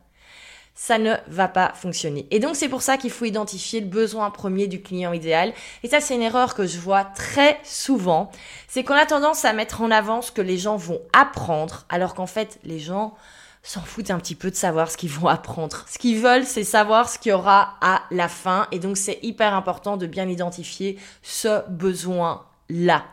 ça 0.75 0.99
ne 0.99 1.15
va 1.29 1.47
pas 1.47 1.73
fonctionner. 1.75 2.26
Et 2.31 2.41
donc 2.41 2.56
c'est 2.56 2.69
pour 2.69 2.82
ça 2.82 2.97
qu'il 2.97 3.11
faut 3.11 3.25
identifier 3.25 3.81
le 3.81 3.87
besoin 3.87 4.31
premier 4.31 4.67
du 4.67 4.82
client 4.82 5.12
idéal. 5.12 5.53
Et 5.82 5.88
ça 5.88 6.00
c'est 6.00 6.17
une 6.17 6.23
erreur 6.23 6.55
que 6.55 6.67
je 6.67 6.79
vois 6.79 7.05
très 7.05 7.61
souvent. 7.62 8.31
C'est 8.67 8.82
qu'on 8.82 8.94
a 8.94 9.06
tendance 9.06 9.44
à 9.44 9.53
mettre 9.53 9.82
en 9.82 9.91
avant 9.91 10.21
ce 10.21 10.32
que 10.32 10.43
les 10.43 10.59
gens 10.59 10.76
vont 10.76 11.00
apprendre, 11.12 11.85
alors 11.88 12.15
qu'en 12.15 12.26
fait 12.26 12.59
les 12.65 12.81
gens 12.81 13.15
s'en 13.62 13.81
foutent 13.81 14.11
un 14.11 14.19
petit 14.19 14.35
peu 14.35 14.50
de 14.50 14.56
savoir 14.56 14.91
ce 14.91 14.97
qu'ils 14.97 15.11
vont 15.11 15.29
apprendre. 15.29 15.87
Ce 15.88 15.99
qu'ils 15.99 16.19
veulent, 16.19 16.44
c'est 16.44 16.65
savoir 16.65 17.08
ce 17.08 17.19
qu'il 17.19 17.31
y 17.31 17.32
aura 17.32 17.77
à 17.81 18.03
la 18.10 18.29
fin. 18.29 18.67
Et 18.72 18.79
donc 18.79 18.96
c'est 18.96 19.19
hyper 19.22 19.55
important 19.55 19.96
de 19.96 20.06
bien 20.06 20.29
identifier 20.29 20.98
ce 21.22 21.67
besoin-là. 21.70 23.05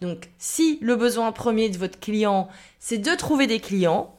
Donc 0.00 0.30
si 0.38 0.78
le 0.80 0.96
besoin 0.96 1.30
premier 1.32 1.68
de 1.68 1.78
votre 1.78 2.00
client, 2.00 2.48
c'est 2.78 2.98
de 2.98 3.14
trouver 3.14 3.46
des 3.46 3.60
clients, 3.60 4.16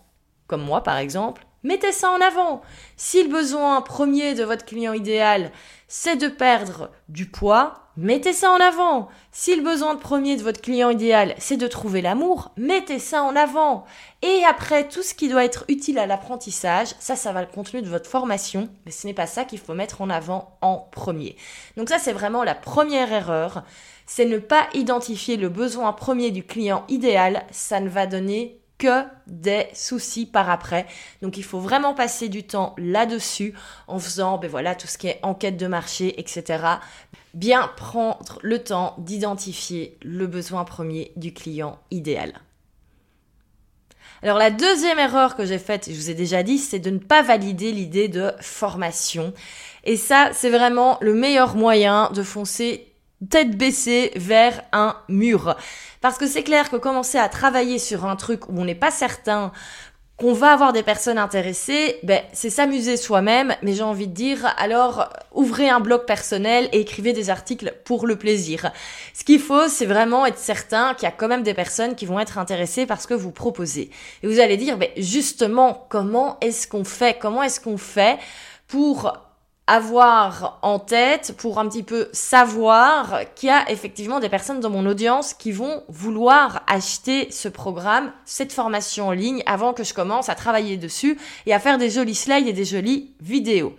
comme 0.48 0.62
moi 0.62 0.82
par 0.82 0.98
exemple, 0.98 1.46
Mettez 1.64 1.92
ça 1.92 2.10
en 2.10 2.20
avant. 2.20 2.62
Si 2.98 3.22
le 3.22 3.30
besoin 3.30 3.82
premier 3.82 4.34
de 4.34 4.44
votre 4.44 4.66
client 4.66 4.94
idéal, 4.94 5.52
c'est 5.88 6.16
de 6.16 6.28
perdre 6.28 6.90
du 7.08 7.30
poids, 7.30 7.92
mettez 7.98 8.34
ça 8.34 8.50
en 8.50 8.60
avant. 8.60 9.10
Si 9.32 9.56
le 9.56 9.62
besoin 9.62 9.96
premier 9.96 10.38
de 10.38 10.42
votre 10.42 10.60
client 10.60 10.90
idéal, 10.90 11.36
c'est 11.38 11.58
de 11.58 11.68
trouver 11.68 12.02
l'amour, 12.02 12.52
mettez 12.58 12.98
ça 12.98 13.22
en 13.22 13.36
avant. 13.36 13.86
Et 14.24 14.44
après, 14.44 14.88
tout 14.88 15.04
ce 15.04 15.14
qui 15.14 15.30
doit 15.30 15.46
être 15.46 15.66
utile 15.68 16.00
à 16.00 16.08
l'apprentissage, 16.08 16.96
ça, 17.00 17.16
ça 17.16 17.32
va 17.32 17.42
le 17.42 17.48
contenu 17.48 17.84
de 17.84 17.90
votre 17.90 18.10
formation, 18.10 18.70
mais 18.86 18.92
ce 18.92 19.06
n'est 19.06 19.14
pas 19.14 19.28
ça 19.28 19.46
qu'il 19.46 19.60
faut 19.60 19.76
mettre 19.76 20.02
en 20.02 20.10
avant 20.10 20.58
en 20.62 20.78
premier. 20.78 21.36
Donc 21.78 21.90
ça, 21.90 22.00
c'est 22.00 22.14
vraiment 22.14 22.44
la 22.44 22.56
première 22.56 23.14
erreur. 23.14 23.64
C'est 24.08 24.26
ne 24.26 24.40
pas 24.40 24.68
identifier 24.74 25.38
le 25.38 25.50
besoin 25.50 25.94
premier 25.94 26.32
du 26.32 26.44
client 26.44 26.86
idéal. 26.90 27.44
Ça 27.52 27.80
ne 27.80 27.90
va 27.90 28.08
donner 28.08 28.61
des 29.28 29.68
soucis 29.74 30.26
par 30.26 30.50
après. 30.50 30.86
Donc 31.22 31.38
il 31.38 31.44
faut 31.44 31.60
vraiment 31.60 31.94
passer 31.94 32.30
du 32.30 32.44
temps 32.44 32.76
là-dessus 32.78 33.54
en 33.88 34.00
faisant 34.00 34.38
ben 34.38 34.50
voilà 34.50 34.76
tout 34.76 34.88
ce 34.88 34.98
qui 34.98 35.08
est 35.08 35.20
enquête 35.24 35.58
de 35.58 35.68
marché, 35.68 36.20
etc. 36.20 36.64
Bien 37.34 37.70
prendre 37.78 38.40
le 38.42 38.60
temps 38.60 38.96
d'identifier 38.98 39.98
le 40.02 40.28
besoin 40.28 40.66
premier 40.66 41.12
du 41.16 41.34
client 41.34 41.80
idéal. 41.92 42.34
Alors 44.24 44.38
la 44.38 44.52
deuxième 44.52 45.00
erreur 45.00 45.36
que 45.36 45.46
j'ai 45.46 45.58
faite, 45.58 45.90
je 45.90 45.96
vous 45.96 46.12
ai 46.12 46.14
déjà 46.14 46.44
dit, 46.44 46.60
c'est 46.60 46.80
de 46.80 46.92
ne 46.92 47.00
pas 47.00 47.24
valider 47.24 47.72
l'idée 47.72 48.08
de 48.08 48.32
formation. 48.40 49.34
Et 49.84 49.98
ça, 49.98 50.30
c'est 50.32 50.52
vraiment 50.52 51.00
le 51.02 51.16
meilleur 51.16 51.56
moyen 51.56 52.12
de 52.14 52.22
foncer 52.22 52.91
tête 53.30 53.58
baissée 53.58 54.12
vers 54.16 54.64
un 54.72 54.96
mur. 55.08 55.56
Parce 56.02 56.18
que 56.18 56.28
c'est 56.28 56.44
clair 56.44 56.70
que 56.70 56.78
commencer 56.78 57.18
à 57.18 57.30
travailler 57.30 57.80
sur 57.80 58.06
un 58.06 58.16
truc 58.16 58.50
où 58.50 58.54
on 58.58 58.66
n'est 58.66 58.76
pas 58.76 58.92
certain 58.92 59.52
qu'on 60.22 60.34
va 60.34 60.52
avoir 60.52 60.72
des 60.72 60.84
personnes 60.84 61.18
intéressées, 61.18 61.98
ben, 62.04 62.22
c'est 62.32 62.52
s'amuser 62.52 62.96
soi-même, 62.96 63.56
mais 63.64 63.74
j'ai 63.74 63.82
envie 63.82 64.08
de 64.08 64.14
dire, 64.14 64.54
alors 64.60 65.10
ouvrez 65.32 65.68
un 65.68 65.80
blog 65.80 66.06
personnel 66.06 66.70
et 66.74 66.82
écrivez 66.82 67.12
des 67.12 67.32
articles 67.32 67.74
pour 67.86 68.06
le 68.06 68.16
plaisir. 68.16 68.72
Ce 69.16 69.24
qu'il 69.24 69.40
faut, 69.40 69.68
c'est 69.68 69.88
vraiment 69.88 70.28
être 70.28 70.38
certain 70.38 70.94
qu'il 70.94 71.08
y 71.08 71.12
a 71.12 71.12
quand 71.12 71.28
même 71.28 71.42
des 71.42 71.56
personnes 71.56 71.96
qui 71.96 72.06
vont 72.06 72.20
être 72.20 72.38
intéressées 72.38 72.86
par 72.86 73.02
ce 73.02 73.08
que 73.08 73.16
vous 73.16 73.32
proposez. 73.32 73.90
Et 74.22 74.28
vous 74.28 74.40
allez 74.40 74.58
dire, 74.58 74.78
ben, 74.78 74.90
justement, 74.96 75.88
comment 75.90 76.38
est-ce 76.42 76.68
qu'on 76.68 76.84
fait? 76.84 77.18
Comment 77.20 77.42
est-ce 77.42 77.60
qu'on 77.60 77.78
fait 77.80 78.20
pour 78.68 79.31
avoir 79.68 80.60
en 80.64 80.80
tête 80.80 81.36
pour 81.38 81.60
un 81.60 81.68
petit 81.68 81.84
peu 81.84 82.10
savoir 82.12 83.22
qu'il 83.36 83.48
y 83.48 83.52
a 83.52 83.70
effectivement 83.72 84.20
des 84.20 84.28
personnes 84.28 84.60
dans 84.60 84.70
mon 84.70 84.86
audience 84.86 85.34
qui 85.34 85.52
vont 85.52 85.84
vouloir 85.88 86.64
acheter 86.68 87.32
ce 87.32 87.48
programme, 87.48 88.12
cette 88.26 88.52
formation 88.52 89.08
en 89.08 89.12
ligne 89.12 89.44
avant 89.46 89.74
que 89.74 89.84
je 89.84 89.94
commence 89.94 90.30
à 90.30 90.36
travailler 90.36 90.78
dessus 90.78 91.18
et 91.46 91.54
à 91.54 91.60
faire 91.60 91.78
des 91.78 91.90
jolis 91.90 92.16
slides 92.16 92.48
et 92.48 92.54
des 92.54 92.66
jolies 92.66 93.14
vidéos. 93.22 93.76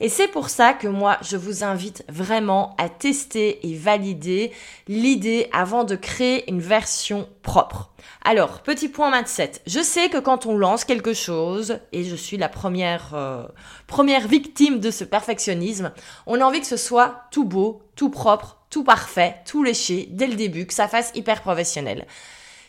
Et 0.00 0.08
c'est 0.08 0.28
pour 0.28 0.48
ça 0.48 0.72
que 0.72 0.88
moi, 0.88 1.18
je 1.22 1.36
vous 1.36 1.64
invite 1.64 2.04
vraiment 2.08 2.74
à 2.78 2.88
tester 2.88 3.66
et 3.68 3.76
valider 3.76 4.52
l'idée 4.88 5.48
avant 5.52 5.84
de 5.84 5.96
créer 5.96 6.50
une 6.50 6.60
version 6.60 7.28
propre. 7.42 7.90
Alors, 8.24 8.60
petit 8.62 8.88
point 8.88 9.10
mindset. 9.10 9.52
Je 9.66 9.80
sais 9.80 10.08
que 10.08 10.18
quand 10.18 10.46
on 10.46 10.58
lance 10.58 10.84
quelque 10.84 11.14
chose, 11.14 11.78
et 11.92 12.04
je 12.04 12.16
suis 12.16 12.36
la 12.36 12.48
première, 12.48 13.12
euh, 13.14 13.46
première 13.86 14.26
victime 14.26 14.80
de 14.80 14.90
ce 14.90 15.04
perfectionnisme, 15.04 15.92
on 16.26 16.40
a 16.40 16.44
envie 16.44 16.60
que 16.60 16.66
ce 16.66 16.76
soit 16.76 17.22
tout 17.30 17.44
beau, 17.44 17.82
tout 17.94 18.10
propre, 18.10 18.58
tout 18.70 18.84
parfait, 18.84 19.36
tout 19.46 19.62
léché, 19.62 20.08
dès 20.10 20.26
le 20.26 20.34
début, 20.34 20.66
que 20.66 20.74
ça 20.74 20.88
fasse 20.88 21.12
hyper 21.14 21.40
professionnel. 21.42 22.06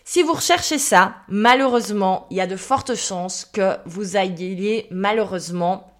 Si 0.04 0.24
vous 0.24 0.34
recherchez 0.34 0.78
ça, 0.78 1.16
malheureusement, 1.28 2.28
il 2.30 2.38
y 2.38 2.42
a 2.42 2.48
de 2.48 2.56
fortes 2.56 2.96
chances 2.96 3.44
que 3.44 3.76
vous 3.86 4.16
ayez 4.16 4.88
malheureusement 4.90 5.97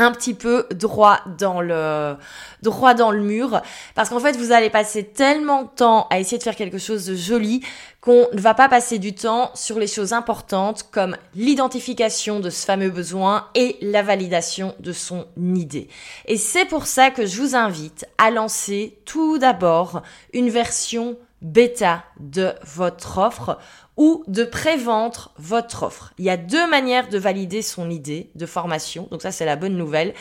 un 0.00 0.12
petit 0.12 0.34
peu 0.34 0.66
droit 0.72 1.20
dans 1.38 1.60
le 1.60 2.16
droit 2.62 2.94
dans 2.94 3.10
le 3.10 3.20
mur 3.20 3.60
parce 3.94 4.08
qu'en 4.08 4.18
fait 4.18 4.36
vous 4.36 4.50
allez 4.50 4.70
passer 4.70 5.04
tellement 5.04 5.64
de 5.64 5.68
temps 5.68 6.06
à 6.10 6.18
essayer 6.18 6.38
de 6.38 6.42
faire 6.42 6.56
quelque 6.56 6.78
chose 6.78 7.04
de 7.06 7.14
joli 7.14 7.62
qu'on 8.00 8.26
ne 8.32 8.40
va 8.40 8.54
pas 8.54 8.68
passer 8.68 8.98
du 8.98 9.14
temps 9.14 9.50
sur 9.54 9.78
les 9.78 9.86
choses 9.86 10.14
importantes 10.14 10.86
comme 10.90 11.16
l'identification 11.34 12.40
de 12.40 12.48
ce 12.48 12.64
fameux 12.64 12.88
besoin 12.88 13.48
et 13.54 13.76
la 13.82 14.02
validation 14.02 14.74
de 14.80 14.92
son 14.92 15.26
idée. 15.36 15.88
Et 16.26 16.38
c'est 16.38 16.64
pour 16.64 16.86
ça 16.86 17.10
que 17.10 17.26
je 17.26 17.40
vous 17.40 17.54
invite 17.54 18.06
à 18.16 18.30
lancer 18.30 18.98
tout 19.04 19.36
d'abord 19.36 20.02
une 20.32 20.48
version 20.48 21.18
bêta 21.42 22.04
de 22.18 22.54
votre 22.64 23.18
offre 23.18 23.58
ou 23.96 24.24
de 24.28 24.44
prévendre 24.44 25.32
votre 25.38 25.82
offre. 25.82 26.12
Il 26.18 26.24
y 26.24 26.30
a 26.30 26.36
deux 26.36 26.68
manières 26.68 27.08
de 27.08 27.18
valider 27.18 27.62
son 27.62 27.90
idée 27.90 28.30
de 28.34 28.46
formation, 28.46 29.08
donc 29.10 29.22
ça 29.22 29.32
c'est 29.32 29.44
la 29.44 29.56
bonne 29.56 29.76
nouvelle, 29.76 30.14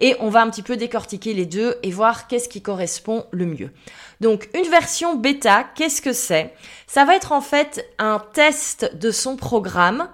et 0.00 0.16
on 0.20 0.28
va 0.28 0.42
un 0.42 0.50
petit 0.50 0.62
peu 0.62 0.76
décortiquer 0.76 1.34
les 1.34 1.46
deux 1.46 1.76
et 1.82 1.90
voir 1.90 2.28
qu'est-ce 2.28 2.48
qui 2.48 2.62
correspond 2.62 3.26
le 3.30 3.46
mieux. 3.46 3.70
Donc 4.20 4.48
une 4.54 4.70
version 4.70 5.16
bêta, 5.16 5.64
qu'est-ce 5.74 6.02
que 6.02 6.12
c'est? 6.12 6.54
Ça 6.86 7.04
va 7.04 7.16
être 7.16 7.32
en 7.32 7.40
fait 7.40 7.88
un 7.98 8.20
test 8.32 8.96
de 8.96 9.10
son 9.10 9.36
programme 9.36 10.08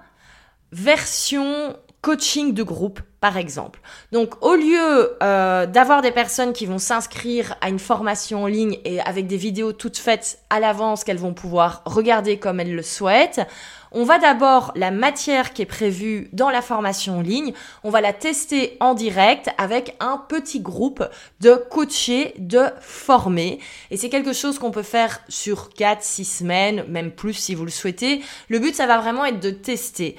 version 0.71 1.75
coaching 2.01 2.53
de 2.53 2.63
groupe, 2.63 2.99
par 3.19 3.37
exemple. 3.37 3.79
Donc, 4.11 4.43
au 4.43 4.55
lieu 4.55 5.15
euh, 5.21 5.65
d'avoir 5.67 6.01
des 6.01 6.11
personnes 6.11 6.53
qui 6.53 6.65
vont 6.65 6.79
s'inscrire 6.79 7.55
à 7.61 7.69
une 7.69 7.79
formation 7.79 8.43
en 8.43 8.47
ligne 8.47 8.79
et 8.85 8.99
avec 9.01 9.27
des 9.27 9.37
vidéos 9.37 9.71
toutes 9.71 9.97
faites 9.97 10.39
à 10.49 10.59
l'avance 10.59 11.03
qu'elles 11.03 11.19
vont 11.19 11.33
pouvoir 11.33 11.83
regarder 11.85 12.37
comme 12.37 12.59
elles 12.59 12.75
le 12.75 12.81
souhaitent, 12.81 13.41
on 13.93 14.05
va 14.05 14.19
d'abord 14.19 14.71
la 14.75 14.89
matière 14.89 15.51
qui 15.51 15.61
est 15.63 15.65
prévue 15.65 16.29
dans 16.31 16.49
la 16.49 16.61
formation 16.61 17.17
en 17.17 17.21
ligne, 17.21 17.51
on 17.83 17.89
va 17.89 17.99
la 17.99 18.13
tester 18.13 18.77
en 18.79 18.93
direct 18.93 19.49
avec 19.57 19.97
un 19.99 20.17
petit 20.17 20.61
groupe 20.61 21.03
de 21.41 21.55
coachés, 21.55 22.33
de 22.37 22.67
formés. 22.79 23.59
Et 23.89 23.97
c'est 23.97 24.07
quelque 24.07 24.31
chose 24.31 24.59
qu'on 24.59 24.71
peut 24.71 24.81
faire 24.81 25.19
sur 25.27 25.69
4, 25.73 26.01
6 26.01 26.23
semaines, 26.23 26.85
même 26.87 27.11
plus 27.11 27.33
si 27.33 27.53
vous 27.53 27.65
le 27.65 27.71
souhaitez. 27.71 28.21
Le 28.47 28.59
but, 28.59 28.73
ça 28.73 28.87
va 28.87 28.97
vraiment 28.97 29.25
être 29.25 29.41
de 29.41 29.51
tester. 29.51 30.15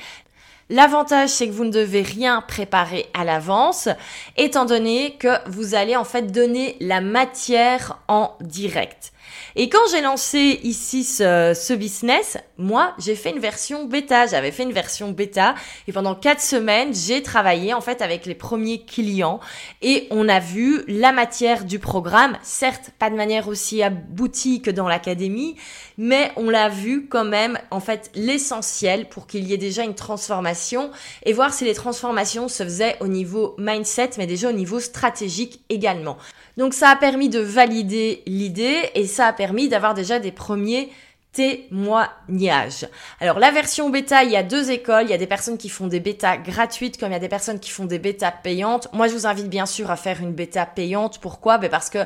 L'avantage, 0.72 1.28
c'est 1.28 1.48
que 1.48 1.52
vous 1.52 1.66
ne 1.66 1.70
devez 1.70 2.00
rien 2.00 2.40
préparer 2.40 3.04
à 3.12 3.24
l'avance, 3.24 3.90
étant 4.38 4.64
donné 4.64 5.16
que 5.18 5.28
vous 5.50 5.74
allez 5.74 5.96
en 5.96 6.04
fait 6.04 6.32
donner 6.32 6.78
la 6.80 7.02
matière 7.02 7.98
en 8.08 8.34
direct. 8.40 9.12
Et 9.56 9.68
quand 9.68 9.82
j'ai 9.90 10.00
lancé 10.00 10.60
ici 10.62 11.04
ce, 11.04 11.74
business, 11.74 12.38
moi, 12.58 12.94
j'ai 12.98 13.14
fait 13.14 13.30
une 13.30 13.38
version 13.38 13.84
bêta. 13.84 14.26
J'avais 14.26 14.50
fait 14.50 14.62
une 14.62 14.72
version 14.72 15.10
bêta 15.10 15.54
et 15.88 15.92
pendant 15.92 16.14
quatre 16.14 16.40
semaines, 16.40 16.94
j'ai 16.94 17.22
travaillé 17.22 17.74
en 17.74 17.80
fait 17.80 18.02
avec 18.02 18.26
les 18.26 18.34
premiers 18.34 18.82
clients 18.82 19.40
et 19.82 20.06
on 20.10 20.28
a 20.28 20.40
vu 20.40 20.84
la 20.88 21.12
matière 21.12 21.64
du 21.64 21.78
programme. 21.78 22.38
Certes, 22.42 22.90
pas 22.98 23.10
de 23.10 23.16
manière 23.16 23.48
aussi 23.48 23.82
aboutie 23.82 24.62
que 24.62 24.70
dans 24.70 24.88
l'académie, 24.88 25.56
mais 25.98 26.32
on 26.36 26.48
l'a 26.48 26.68
vu 26.68 27.06
quand 27.06 27.24
même 27.24 27.58
en 27.70 27.80
fait 27.80 28.10
l'essentiel 28.14 29.08
pour 29.08 29.26
qu'il 29.26 29.44
y 29.44 29.52
ait 29.52 29.58
déjà 29.58 29.82
une 29.84 29.94
transformation 29.94 30.90
et 31.24 31.32
voir 31.32 31.52
si 31.52 31.64
les 31.64 31.74
transformations 31.74 32.48
se 32.48 32.62
faisaient 32.62 32.96
au 33.00 33.08
niveau 33.08 33.54
mindset, 33.58 34.10
mais 34.18 34.26
déjà 34.26 34.48
au 34.48 34.52
niveau 34.52 34.80
stratégique 34.80 35.60
également. 35.68 36.16
Donc 36.56 36.74
ça 36.74 36.90
a 36.90 36.96
permis 36.96 37.28
de 37.28 37.40
valider 37.40 38.22
l'idée 38.26 38.90
et 38.94 39.06
ça 39.12 39.26
a 39.26 39.32
permis 39.32 39.68
d'avoir 39.68 39.94
déjà 39.94 40.18
des 40.18 40.32
premiers 40.32 40.90
témoignages. 41.32 42.86
Alors 43.20 43.38
la 43.38 43.50
version 43.50 43.88
bêta, 43.90 44.22
il 44.22 44.30
y 44.30 44.36
a 44.36 44.42
deux 44.42 44.70
écoles, 44.70 45.04
il 45.04 45.10
y 45.10 45.14
a 45.14 45.18
des 45.18 45.26
personnes 45.26 45.56
qui 45.56 45.68
font 45.68 45.86
des 45.86 46.00
bêtas 46.00 46.36
gratuites 46.36 46.98
comme 46.98 47.10
il 47.10 47.14
y 47.14 47.16
a 47.16 47.20
des 47.20 47.28
personnes 47.28 47.58
qui 47.58 47.70
font 47.70 47.86
des 47.86 47.98
bêtas 47.98 48.32
payantes. 48.32 48.88
Moi 48.92 49.08
je 49.08 49.14
vous 49.14 49.26
invite 49.26 49.48
bien 49.48 49.66
sûr 49.66 49.90
à 49.90 49.96
faire 49.96 50.20
une 50.20 50.32
bêta 50.32 50.66
payante. 50.66 51.20
Pourquoi? 51.20 51.58
Ben 51.58 51.70
Parce 51.70 51.88
que 51.88 52.00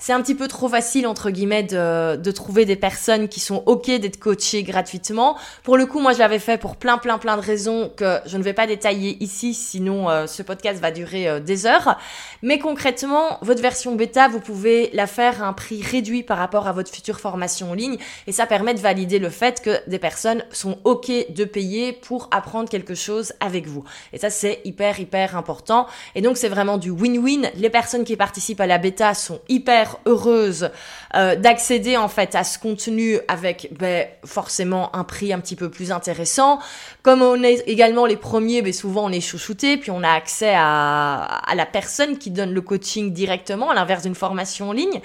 c'est 0.00 0.12
un 0.12 0.20
petit 0.22 0.34
peu 0.34 0.48
trop 0.48 0.68
facile 0.68 1.06
entre 1.06 1.30
guillemets 1.30 1.62
de, 1.62 2.16
de 2.16 2.30
trouver 2.32 2.64
des 2.64 2.74
personnes 2.74 3.28
qui 3.28 3.38
sont 3.38 3.62
ok 3.66 3.86
d'être 3.86 4.18
coachées 4.18 4.62
gratuitement. 4.62 5.36
Pour 5.62 5.76
le 5.76 5.86
coup, 5.86 6.00
moi 6.00 6.12
je 6.14 6.18
l'avais 6.18 6.38
fait 6.38 6.58
pour 6.58 6.76
plein 6.76 6.98
plein 6.98 7.18
plein 7.18 7.36
de 7.36 7.42
raisons 7.42 7.92
que 7.94 8.18
je 8.26 8.36
ne 8.38 8.42
vais 8.42 8.54
pas 8.54 8.66
détailler 8.66 9.16
ici, 9.20 9.54
sinon 9.54 10.08
euh, 10.08 10.26
ce 10.26 10.42
podcast 10.42 10.80
va 10.80 10.90
durer 10.90 11.28
euh, 11.28 11.38
des 11.38 11.66
heures. 11.66 11.98
Mais 12.42 12.58
concrètement, 12.58 13.38
votre 13.42 13.60
version 13.60 13.94
bêta, 13.94 14.28
vous 14.28 14.40
pouvez 14.40 14.90
la 14.94 15.06
faire 15.06 15.42
à 15.42 15.46
un 15.46 15.52
prix 15.52 15.82
réduit 15.82 16.22
par 16.22 16.38
rapport 16.38 16.66
à 16.66 16.72
votre 16.72 16.90
future 16.90 17.20
formation 17.20 17.72
en 17.72 17.74
ligne, 17.74 17.98
et 18.26 18.32
ça 18.32 18.46
permet 18.46 18.72
de 18.72 18.80
valider 18.80 19.18
le 19.18 19.28
fait 19.28 19.60
que 19.60 19.78
des 19.86 19.98
personnes 19.98 20.42
sont 20.50 20.78
ok 20.84 21.10
de 21.28 21.44
payer 21.44 21.92
pour 21.92 22.28
apprendre 22.30 22.70
quelque 22.70 22.94
chose 22.94 23.34
avec 23.40 23.66
vous. 23.66 23.84
Et 24.14 24.18
ça 24.18 24.30
c'est 24.30 24.62
hyper 24.64 24.98
hyper 24.98 25.36
important. 25.36 25.86
Et 26.14 26.22
donc 26.22 26.38
c'est 26.38 26.48
vraiment 26.48 26.78
du 26.78 26.90
win-win. 26.90 27.50
Les 27.54 27.70
personnes 27.70 28.04
qui 28.04 28.16
participent 28.16 28.60
à 28.62 28.66
la 28.66 28.78
bêta 28.78 29.12
sont 29.12 29.40
hyper 29.50 29.89
heureuse 30.06 30.70
euh, 31.14 31.36
d'accéder 31.36 31.96
en 31.96 32.08
fait 32.08 32.34
à 32.34 32.44
ce 32.44 32.58
contenu 32.58 33.18
avec 33.28 33.68
ben, 33.78 34.06
forcément 34.24 34.94
un 34.94 35.04
prix 35.04 35.32
un 35.32 35.40
petit 35.40 35.56
peu 35.56 35.70
plus 35.70 35.92
intéressant. 35.92 36.60
Comme 37.02 37.22
on 37.22 37.42
est 37.42 37.64
également 37.66 38.06
les 38.06 38.16
premiers, 38.16 38.62
ben, 38.62 38.72
souvent 38.72 39.06
on 39.06 39.12
est 39.12 39.20
chouchouté, 39.20 39.76
puis 39.76 39.90
on 39.90 40.02
a 40.02 40.10
accès 40.10 40.54
à, 40.54 41.22
à 41.22 41.54
la 41.54 41.66
personne 41.66 42.18
qui 42.18 42.30
donne 42.30 42.52
le 42.52 42.60
coaching 42.60 43.12
directement, 43.12 43.70
à 43.70 43.74
l'inverse 43.74 44.02
d'une 44.02 44.14
formation 44.14 44.70
en 44.70 44.72
ligne. 44.72 45.00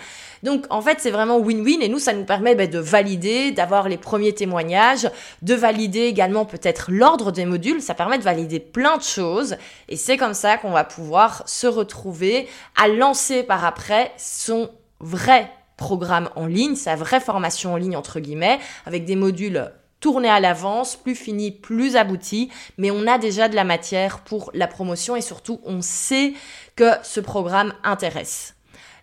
Donc 0.45 0.67
en 0.69 0.79
fait 0.79 0.99
c'est 0.99 1.09
vraiment 1.09 1.39
win-win 1.39 1.81
et 1.81 1.89
nous 1.89 1.97
ça 1.97 2.13
nous 2.13 2.23
permet 2.23 2.53
ben, 2.53 2.69
de 2.69 2.77
valider, 2.77 3.51
d'avoir 3.51 3.89
les 3.89 3.97
premiers 3.97 4.31
témoignages, 4.31 5.09
de 5.41 5.55
valider 5.55 6.01
également 6.01 6.45
peut-être 6.45 6.91
l'ordre 6.91 7.31
des 7.31 7.45
modules, 7.45 7.81
ça 7.81 7.95
permet 7.95 8.19
de 8.19 8.23
valider 8.23 8.59
plein 8.59 8.95
de 8.97 9.01
choses 9.01 9.57
et 9.89 9.97
c'est 9.97 10.17
comme 10.17 10.35
ça 10.35 10.57
qu'on 10.57 10.69
va 10.69 10.83
pouvoir 10.83 11.41
se 11.47 11.65
retrouver 11.65 12.47
à 12.75 12.87
lancer 12.87 13.41
par 13.41 13.65
après 13.65 14.11
son 14.17 14.69
vrai 14.99 15.49
programme 15.77 16.29
en 16.35 16.45
ligne, 16.45 16.75
sa 16.75 16.95
vraie 16.95 17.19
formation 17.19 17.73
en 17.73 17.77
ligne 17.77 17.97
entre 17.97 18.19
guillemets, 18.19 18.59
avec 18.85 19.03
des 19.03 19.15
modules 19.15 19.71
tournés 19.99 20.29
à 20.29 20.39
l'avance, 20.39 20.95
plus 20.95 21.15
finis, 21.15 21.49
plus 21.49 21.95
aboutis, 21.95 22.51
mais 22.77 22.91
on 22.91 23.07
a 23.07 23.17
déjà 23.17 23.49
de 23.49 23.55
la 23.55 23.63
matière 23.63 24.19
pour 24.19 24.51
la 24.53 24.67
promotion 24.67 25.15
et 25.15 25.21
surtout 25.21 25.59
on 25.65 25.81
sait 25.81 26.33
que 26.75 26.91
ce 27.01 27.19
programme 27.19 27.73
intéresse. 27.83 28.55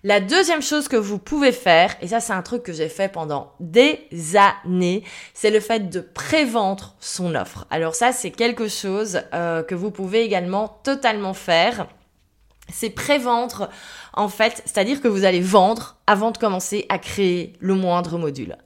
La 0.05 0.19
deuxième 0.19 0.63
chose 0.63 0.89
que 0.89 0.97
vous 0.97 1.19
pouvez 1.19 1.53
faire, 1.53 1.95
et 2.01 2.09
ça 2.09 2.19
c'est 2.19 2.33
un 2.33 2.43
truc 2.43 2.65
que 2.65 2.73
j'ai 2.73 2.89
fait 2.89 3.09
pendant 3.09 3.53
des 3.61 4.09
années, 4.35 5.05
c'est 5.33 5.51
le 5.51 5.61
fait 5.61 5.91
de 5.91 6.01
prévendre 6.01 6.97
son 6.99 7.37
offre. 7.37 7.67
Alors 7.71 7.95
ça 7.95 8.11
c'est 8.11 8.33
quelque 8.33 8.67
chose 8.67 9.21
euh, 9.33 9.63
que 9.63 9.77
vous 9.77 9.93
pouvez 9.93 10.23
également 10.25 10.81
totalement 10.83 11.35
faire. 11.35 11.87
C'est 12.69 12.91
prévendre 12.91 13.71
en 14.13 14.29
fait, 14.29 14.63
c'est-à-dire 14.65 15.01
que 15.01 15.07
vous 15.07 15.25
allez 15.25 15.41
vendre 15.41 15.97
avant 16.09 16.33
de 16.33 16.39
commencer 16.39 16.85
à 16.89 16.99
créer 16.99 17.53
le 17.61 17.75
moindre 17.75 18.19
module. 18.19 18.57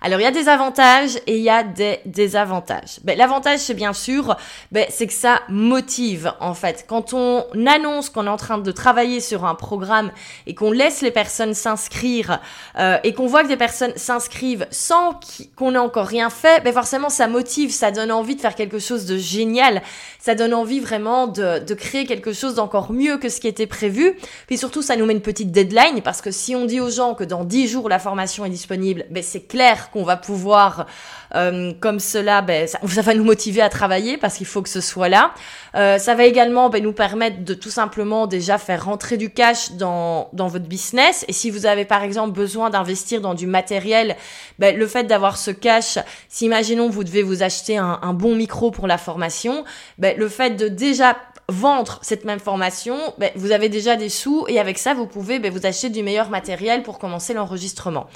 Alors 0.00 0.20
il 0.20 0.24
y 0.24 0.26
a 0.26 0.30
des 0.30 0.48
avantages 0.48 1.16
et 1.26 1.38
il 1.38 1.42
y 1.42 1.48
a 1.48 1.62
des 1.62 2.00
désavantages. 2.04 3.00
Ben, 3.04 3.16
L'avantage 3.16 3.60
c'est 3.60 3.74
bien 3.74 3.94
sûr, 3.94 4.36
ben, 4.70 4.84
c'est 4.90 5.06
que 5.06 5.14
ça 5.14 5.40
motive 5.48 6.32
en 6.40 6.52
fait. 6.52 6.84
Quand 6.86 7.14
on 7.14 7.44
annonce 7.66 8.10
qu'on 8.10 8.26
est 8.26 8.30
en 8.30 8.36
train 8.36 8.58
de 8.58 8.70
travailler 8.70 9.20
sur 9.20 9.46
un 9.46 9.54
programme 9.54 10.12
et 10.46 10.54
qu'on 10.54 10.72
laisse 10.72 11.00
les 11.00 11.10
personnes 11.10 11.54
s'inscrire 11.54 12.40
euh, 12.78 12.98
et 13.02 13.14
qu'on 13.14 13.26
voit 13.26 13.44
que 13.44 13.48
des 13.48 13.56
personnes 13.56 13.92
s'inscrivent 13.96 14.66
sans 14.70 15.18
qu'on 15.56 15.74
ait 15.74 15.78
encore 15.78 16.06
rien 16.06 16.28
fait, 16.28 16.62
ben 16.62 16.72
forcément 16.72 17.08
ça 17.08 17.26
motive, 17.26 17.70
ça 17.70 17.90
donne 17.90 18.12
envie 18.12 18.36
de 18.36 18.40
faire 18.42 18.54
quelque 18.54 18.78
chose 18.78 19.06
de 19.06 19.16
génial, 19.16 19.82
ça 20.18 20.34
donne 20.34 20.52
envie 20.52 20.80
vraiment 20.80 21.26
de, 21.26 21.60
de 21.60 21.74
créer 21.74 22.04
quelque 22.04 22.32
chose 22.34 22.56
d'encore 22.56 22.92
mieux 22.92 23.16
que 23.16 23.30
ce 23.30 23.40
qui 23.40 23.48
était 23.48 23.66
prévu. 23.66 24.18
Puis 24.46 24.58
surtout 24.58 24.82
ça 24.82 24.96
nous 24.96 25.06
met 25.06 25.14
une 25.14 25.22
petite 25.22 25.50
deadline 25.50 26.02
parce 26.02 26.20
que 26.20 26.30
si 26.30 26.54
on 26.54 26.66
dit 26.66 26.80
aux 26.80 26.90
gens 26.90 27.14
que 27.14 27.24
dans 27.24 27.44
10 27.44 27.68
jours 27.68 27.88
la 27.88 27.98
formation 27.98 28.44
est 28.44 28.50
disponible, 28.50 29.06
ben 29.10 29.22
c'est 29.22 29.46
clair 29.46 29.63
qu'on 29.90 30.04
va 30.04 30.16
pouvoir, 30.16 30.86
euh, 31.34 31.72
comme 31.80 32.00
cela, 32.00 32.42
ben, 32.42 32.66
ça, 32.66 32.78
va 32.82 33.14
nous 33.14 33.24
motiver 33.24 33.60
à 33.60 33.68
travailler 33.68 34.16
parce 34.16 34.36
qu'il 34.36 34.46
faut 34.46 34.62
que 34.62 34.68
ce 34.68 34.80
soit 34.80 35.08
là. 35.08 35.32
Euh, 35.74 35.98
ça 35.98 36.14
va 36.14 36.24
également 36.24 36.70
ben, 36.70 36.82
nous 36.82 36.92
permettre 36.92 37.44
de 37.44 37.54
tout 37.54 37.70
simplement 37.70 38.26
déjà 38.26 38.58
faire 38.58 38.84
rentrer 38.84 39.16
du 39.16 39.30
cash 39.30 39.72
dans, 39.72 40.28
votre 40.32 40.66
business. 40.66 41.24
Et 41.28 41.32
si 41.32 41.50
vous 41.50 41.66
avez 41.66 41.84
par 41.84 42.02
exemple 42.02 42.32
besoin 42.32 42.70
d'investir 42.70 43.20
dans 43.20 43.34
du 43.34 43.46
matériel, 43.46 44.16
ben, 44.58 44.76
le 44.76 44.86
fait 44.86 45.04
d'avoir 45.04 45.36
ce 45.36 45.50
cash, 45.50 45.98
si 46.28 46.44
imaginons 46.44 46.88
vous 46.88 47.04
devez 47.04 47.22
vous 47.22 47.42
acheter 47.42 47.76
un, 47.78 48.14
bon 48.14 48.34
micro 48.36 48.70
pour 48.70 48.86
la 48.86 48.98
formation, 48.98 49.64
le 49.98 50.28
fait 50.28 50.50
de 50.50 50.68
déjà 50.68 51.16
vendre 51.48 51.98
cette 52.02 52.24
même 52.24 52.38
formation, 52.38 52.96
ben, 53.18 53.30
vous 53.34 53.52
avez 53.52 53.68
déjà 53.68 53.96
des 53.96 54.08
sous 54.08 54.46
et 54.48 54.58
avec 54.58 54.78
ça, 54.78 54.94
vous 54.94 55.06
pouvez 55.06 55.38
ben, 55.38 55.52
vous 55.52 55.66
acheter 55.66 55.90
du 55.90 56.02
meilleur 56.02 56.30
matériel 56.30 56.82
pour 56.82 56.98
commencer 56.98 57.34
l'enregistrement. 57.34 58.06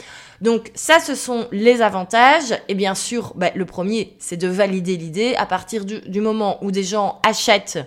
Donc 0.41 0.71
ça, 0.75 1.01
ce 1.01 1.15
sont 1.15 1.47
les 1.53 1.83
avantages. 1.83 2.59
Et 2.69 2.75
bien 2.75 2.95
sûr, 2.95 3.33
ben, 3.37 3.53
le 3.55 3.65
premier, 3.65 4.17
c'est 4.19 4.37
de 4.37 4.49
valider 4.49 4.97
l'idée. 4.97 5.35
À 5.37 5.47
partir 5.47 5.85
du, 5.85 6.01
du 6.01 6.21
moment 6.21 6.59
où 6.63 6.71
des 6.71 6.85
gens 6.85 7.21
achètent 7.27 7.79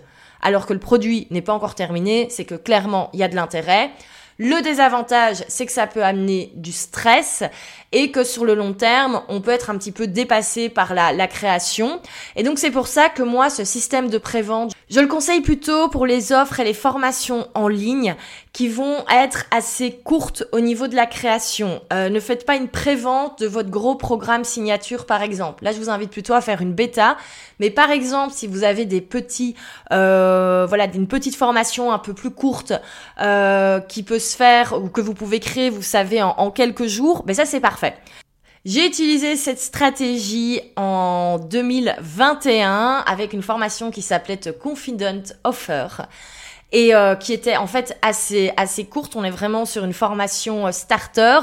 alors 0.42 0.66
que 0.66 0.74
le 0.74 0.80
produit 0.80 1.28
n'est 1.30 1.42
pas 1.42 1.54
encore 1.54 1.76
terminé, 1.76 2.28
c'est 2.30 2.46
que 2.46 2.56
clairement, 2.56 3.10
il 3.14 3.20
y 3.20 3.24
a 3.24 3.28
de 3.28 3.36
l'intérêt. 3.36 3.92
Le 4.38 4.62
désavantage, 4.62 5.44
c'est 5.48 5.66
que 5.66 5.72
ça 5.72 5.88
peut 5.88 6.04
amener 6.04 6.52
du 6.56 6.72
stress 6.72 7.44
et 7.92 8.12
que 8.12 8.24
sur 8.24 8.46
le 8.46 8.56
long 8.56 8.74
terme, 8.74 9.22
on 9.28 9.42
peut 9.42 9.52
être 9.52 9.70
un 9.70 9.78
petit 9.78 9.92
peu 9.92 10.08
dépassé 10.08 10.70
par 10.70 10.94
la, 10.94 11.28
création. 11.28 12.02
Et 12.36 12.44
donc 12.44 12.58
c'est 12.58 12.72
pour 12.72 12.88
ça 12.88 13.10
que 13.10 13.24
moi, 13.24 13.50
ce 13.50 13.64
système 13.64 14.10
de 14.10 14.18
prévente, 14.18 14.74
je 14.90 15.00
le 15.00 15.08
conseille 15.08 15.42
plutôt 15.42 15.90
pour 15.90 16.06
les 16.06 16.32
offres 16.32 16.60
et 16.60 16.64
les 16.64 16.74
formations 16.74 17.48
en 17.54 17.68
ligne 17.68 18.16
qui 18.54 18.68
vont 18.68 19.06
être 19.10 19.46
assez 19.52 19.94
courtes 20.04 20.44
au 20.52 20.60
niveau 20.60 20.88
de 20.88 20.96
la 20.96 21.06
création. 21.06 21.82
Euh, 21.94 22.10
ne 22.10 22.20
faites 22.20 22.46
pas 22.46 22.58
une 22.58 22.68
prévente 22.68 23.40
de 23.40 23.48
votre 23.48 23.70
gros 23.70 23.96
programme 23.96 24.44
signature 24.44 25.06
par 25.06 25.22
exemple. 25.22 25.64
Là, 25.64 25.72
je 25.72 25.78
vous 25.78 25.90
invite 25.90 26.10
plutôt 26.10 26.34
à 26.34 26.42
faire 26.42 26.62
une 26.62 26.74
bêta. 26.74 27.16
Mais 27.60 27.70
par 27.70 27.92
exemple, 27.92 28.34
si 28.34 28.48
vous 28.48 28.64
avez 28.64 28.86
des 28.86 29.00
petits, 29.00 29.56
euh, 29.94 30.66
voilà, 30.68 30.88
une 30.94 31.08
petite 31.08 31.36
formation 31.36 31.94
un 31.94 32.00
peu 32.00 32.14
plus 32.14 32.32
courte 32.32 32.74
euh, 33.22 33.80
qui 33.80 34.04
peut 34.04 34.20
se 34.20 34.36
faire 34.36 34.82
ou 34.82 34.90
que 34.90 35.00
vous 35.00 35.14
pouvez 35.14 35.40
créer, 35.40 35.70
vous 35.70 35.82
savez, 35.82 36.22
en, 36.22 36.32
en 36.32 36.52
quelques 36.52 36.88
jours, 36.88 37.24
ben 37.24 37.34
ça 37.34 37.46
c'est 37.46 37.62
parfait. 37.62 37.96
J'ai 38.66 38.86
utilisé 38.86 39.38
cette 39.38 39.60
stratégie 39.60 40.62
en 40.76 41.40
2021 41.40 43.04
avec 43.08 43.34
une 43.34 43.42
formation 43.42 43.90
qui 43.90 44.04
s'appelait 44.04 44.40
Confident 44.62 45.24
Offer 45.44 45.88
et 46.72 46.96
euh, 46.96 47.16
qui 47.16 47.34
était 47.34 47.58
en 47.58 47.68
fait 47.68 47.98
assez 48.02 48.52
assez 48.58 48.86
courte. 48.86 49.16
On 49.16 49.24
est 49.24 49.32
vraiment 49.32 49.66
sur 49.66 49.84
une 49.84 49.94
formation 49.94 50.68
euh, 50.68 50.72
starter 50.72 51.40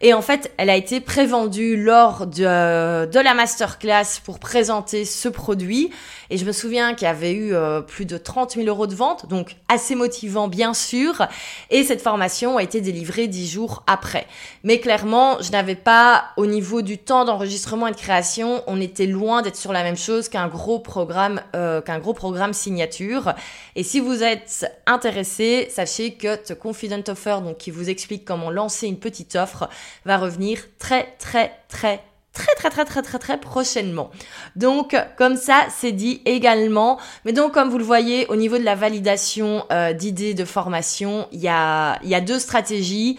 et 0.00 0.14
en 0.14 0.22
fait, 0.22 0.52
elle 0.58 0.70
a 0.70 0.76
été 0.76 1.00
prévendue 1.00 1.76
lors 1.76 2.26
de, 2.26 3.06
de 3.06 3.18
la 3.18 3.34
masterclass 3.34 4.20
pour 4.24 4.38
présenter 4.38 5.04
ce 5.04 5.28
produit. 5.28 5.90
Et 6.30 6.36
je 6.36 6.44
me 6.44 6.52
souviens 6.52 6.94
qu'il 6.94 7.06
y 7.06 7.10
avait 7.10 7.32
eu 7.32 7.54
euh, 7.54 7.80
plus 7.80 8.04
de 8.04 8.18
30 8.18 8.52
000 8.52 8.66
euros 8.66 8.86
de 8.86 8.94
vente, 8.94 9.26
donc 9.28 9.56
assez 9.68 9.94
motivant 9.94 10.46
bien 10.46 10.74
sûr. 10.74 11.26
Et 11.70 11.84
cette 11.84 12.02
formation 12.02 12.58
a 12.58 12.62
été 12.62 12.80
délivrée 12.80 13.28
dix 13.28 13.50
jours 13.50 13.82
après. 13.86 14.26
Mais 14.62 14.78
clairement, 14.78 15.40
je 15.40 15.50
n'avais 15.50 15.74
pas, 15.74 16.26
au 16.36 16.46
niveau 16.46 16.82
du 16.82 16.98
temps 16.98 17.24
d'enregistrement 17.24 17.86
et 17.86 17.92
de 17.92 17.96
création, 17.96 18.62
on 18.66 18.80
était 18.80 19.06
loin 19.06 19.42
d'être 19.42 19.56
sur 19.56 19.72
la 19.72 19.82
même 19.82 19.96
chose 19.96 20.28
qu'un 20.28 20.48
gros 20.48 20.78
programme, 20.78 21.40
euh, 21.56 21.80
qu'un 21.80 21.98
gros 21.98 22.14
programme 22.14 22.52
signature. 22.52 23.32
Et 23.74 23.82
si 23.82 23.98
vous 23.98 24.22
êtes 24.22 24.66
intéressé, 24.86 25.68
sachez 25.70 26.12
que 26.12 26.36
The 26.36 26.54
Confident 26.54 27.02
Offer, 27.08 27.38
donc 27.42 27.56
qui 27.56 27.70
vous 27.70 27.88
explique 27.88 28.24
comment 28.24 28.50
lancer 28.50 28.86
une 28.86 28.98
petite 28.98 29.34
offre, 29.34 29.68
va 30.04 30.18
revenir 30.18 30.60
très 30.78 31.14
très 31.18 31.52
très 31.68 32.02
très 32.32 32.54
très 32.54 32.70
très 32.70 32.84
très 32.84 33.02
très 33.02 33.18
très 33.18 33.40
prochainement. 33.40 34.10
Donc 34.56 34.96
comme 35.16 35.36
ça 35.36 35.66
c'est 35.76 35.92
dit 35.92 36.22
également. 36.24 36.98
Mais 37.24 37.32
donc 37.32 37.52
comme 37.52 37.68
vous 37.68 37.78
le 37.78 37.84
voyez 37.84 38.26
au 38.28 38.36
niveau 38.36 38.58
de 38.58 38.64
la 38.64 38.74
validation 38.74 39.64
euh, 39.72 39.92
d'idées 39.92 40.34
de 40.34 40.44
formation, 40.44 41.28
il 41.32 41.40
y 41.40 41.48
a, 41.48 41.98
y 42.04 42.14
a 42.14 42.20
deux 42.20 42.38
stratégies 42.38 43.18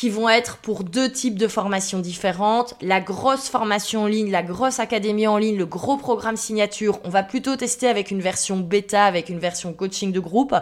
qui 0.00 0.08
vont 0.08 0.30
être 0.30 0.56
pour 0.56 0.82
deux 0.82 1.12
types 1.12 1.38
de 1.38 1.46
formations 1.46 1.98
différentes. 1.98 2.74
La 2.80 3.00
grosse 3.00 3.50
formation 3.50 4.04
en 4.04 4.06
ligne, 4.06 4.30
la 4.30 4.42
grosse 4.42 4.78
académie 4.78 5.26
en 5.26 5.36
ligne, 5.36 5.58
le 5.58 5.66
gros 5.66 5.98
programme 5.98 6.38
signature, 6.38 7.00
on 7.04 7.10
va 7.10 7.22
plutôt 7.22 7.54
tester 7.56 7.86
avec 7.86 8.10
une 8.10 8.22
version 8.22 8.56
bêta, 8.56 9.04
avec 9.04 9.28
une 9.28 9.38
version 9.38 9.74
coaching 9.74 10.10
de 10.10 10.20
groupe. 10.20 10.54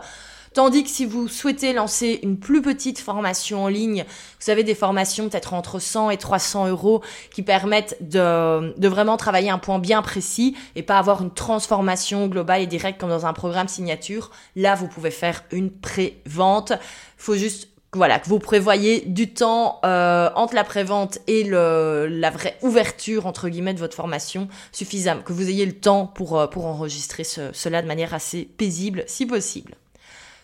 Tandis 0.54 0.84
que 0.84 0.90
si 0.90 1.04
vous 1.04 1.28
souhaitez 1.28 1.72
lancer 1.72 2.20
une 2.22 2.38
plus 2.38 2.62
petite 2.62 2.98
formation 2.98 3.64
en 3.64 3.68
ligne, 3.68 4.04
vous 4.40 4.50
avez 4.50 4.64
des 4.64 4.74
formations 4.74 5.28
peut-être 5.28 5.54
entre 5.54 5.78
100 5.78 6.11
et 6.11 6.16
300 6.16 6.68
euros 6.68 7.02
qui 7.32 7.42
permettent 7.42 7.96
de, 8.00 8.88
vraiment 8.88 9.16
travailler 9.16 9.50
un 9.50 9.58
point 9.58 9.78
bien 9.78 10.02
précis 10.02 10.56
et 10.76 10.82
pas 10.82 10.98
avoir 10.98 11.22
une 11.22 11.32
transformation 11.32 12.26
globale 12.26 12.62
et 12.62 12.66
directe 12.66 13.00
comme 13.00 13.11
dans 13.11 13.26
un 13.26 13.32
programme 13.32 13.68
signature. 13.68 14.30
Là, 14.56 14.74
vous 14.74 14.88
pouvez 14.88 15.11
faire 15.11 15.44
une 15.52 15.70
pré-vente. 15.70 16.72
Faut 17.16 17.34
juste 17.34 17.68
voilà, 17.94 18.18
que 18.18 18.28
vous 18.28 18.38
prévoyez 18.38 19.00
du 19.06 19.32
temps 19.32 19.80
euh, 19.84 20.28
entre 20.34 20.54
la 20.54 20.64
prévente 20.64 21.18
et 21.26 21.44
la 21.44 22.30
vraie 22.30 22.58
ouverture 22.62 23.26
entre 23.26 23.48
guillemets 23.48 23.72
de 23.72 23.78
votre 23.78 23.96
formation 23.96 24.48
suffisamment, 24.72 25.22
que 25.22 25.32
vous 25.32 25.48
ayez 25.48 25.64
le 25.64 25.72
temps 25.72 26.06
pour, 26.06 26.38
euh, 26.38 26.46
pour 26.46 26.66
enregistrer 26.66 27.24
cela 27.24 27.80
de 27.80 27.87
manière 27.87 28.12
assez 28.12 28.44
paisible 28.44 29.04
si 29.06 29.24
possible. 29.24 29.74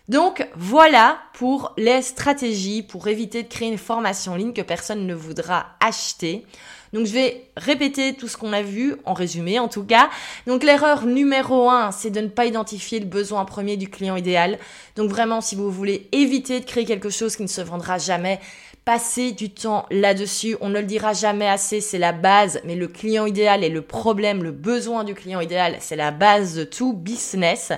Donc 0.08 0.46
voilà 0.54 1.18
pour 1.32 1.72
les 1.78 2.02
stratégies 2.02 2.82
pour 2.82 3.08
éviter 3.08 3.42
de 3.42 3.48
créer 3.48 3.68
une 3.68 3.78
formation 3.78 4.32
en 4.32 4.36
ligne 4.36 4.52
que 4.52 4.60
personne 4.60 5.06
ne 5.06 5.14
voudra 5.14 5.66
acheter. 5.80 6.44
Donc 6.92 7.06
je 7.06 7.12
vais 7.12 7.48
répéter 7.56 8.14
tout 8.14 8.28
ce 8.28 8.36
qu'on 8.36 8.52
a 8.52 8.62
vu, 8.62 8.96
en 9.06 9.14
résumé 9.14 9.58
en 9.58 9.68
tout 9.68 9.82
cas. 9.82 10.10
Donc 10.46 10.62
l'erreur 10.62 11.06
numéro 11.06 11.70
un, 11.70 11.90
c'est 11.90 12.10
de 12.10 12.20
ne 12.20 12.28
pas 12.28 12.44
identifier 12.44 13.00
le 13.00 13.06
besoin 13.06 13.46
premier 13.46 13.76
du 13.76 13.88
client 13.88 14.14
idéal. 14.14 14.58
Donc 14.94 15.10
vraiment, 15.10 15.40
si 15.40 15.56
vous 15.56 15.70
voulez 15.70 16.08
éviter 16.12 16.60
de 16.60 16.66
créer 16.66 16.84
quelque 16.84 17.10
chose 17.10 17.34
qui 17.34 17.42
ne 17.42 17.48
se 17.48 17.62
vendra 17.62 17.98
jamais, 17.98 18.40
passez 18.84 19.32
du 19.32 19.50
temps 19.50 19.86
là-dessus. 19.90 20.56
On 20.60 20.68
ne 20.68 20.80
le 20.80 20.86
dira 20.86 21.14
jamais 21.14 21.48
assez, 21.48 21.80
c'est 21.80 21.98
la 21.98 22.12
base, 22.12 22.60
mais 22.64 22.76
le 22.76 22.88
client 22.88 23.26
idéal 23.26 23.64
est 23.64 23.70
le 23.70 23.82
problème, 23.82 24.42
le 24.42 24.52
besoin 24.52 25.02
du 25.02 25.14
client 25.14 25.40
idéal, 25.40 25.76
c'est 25.80 25.96
la 25.96 26.10
base 26.10 26.54
de 26.54 26.64
tout 26.64 26.92
business. 26.92 27.72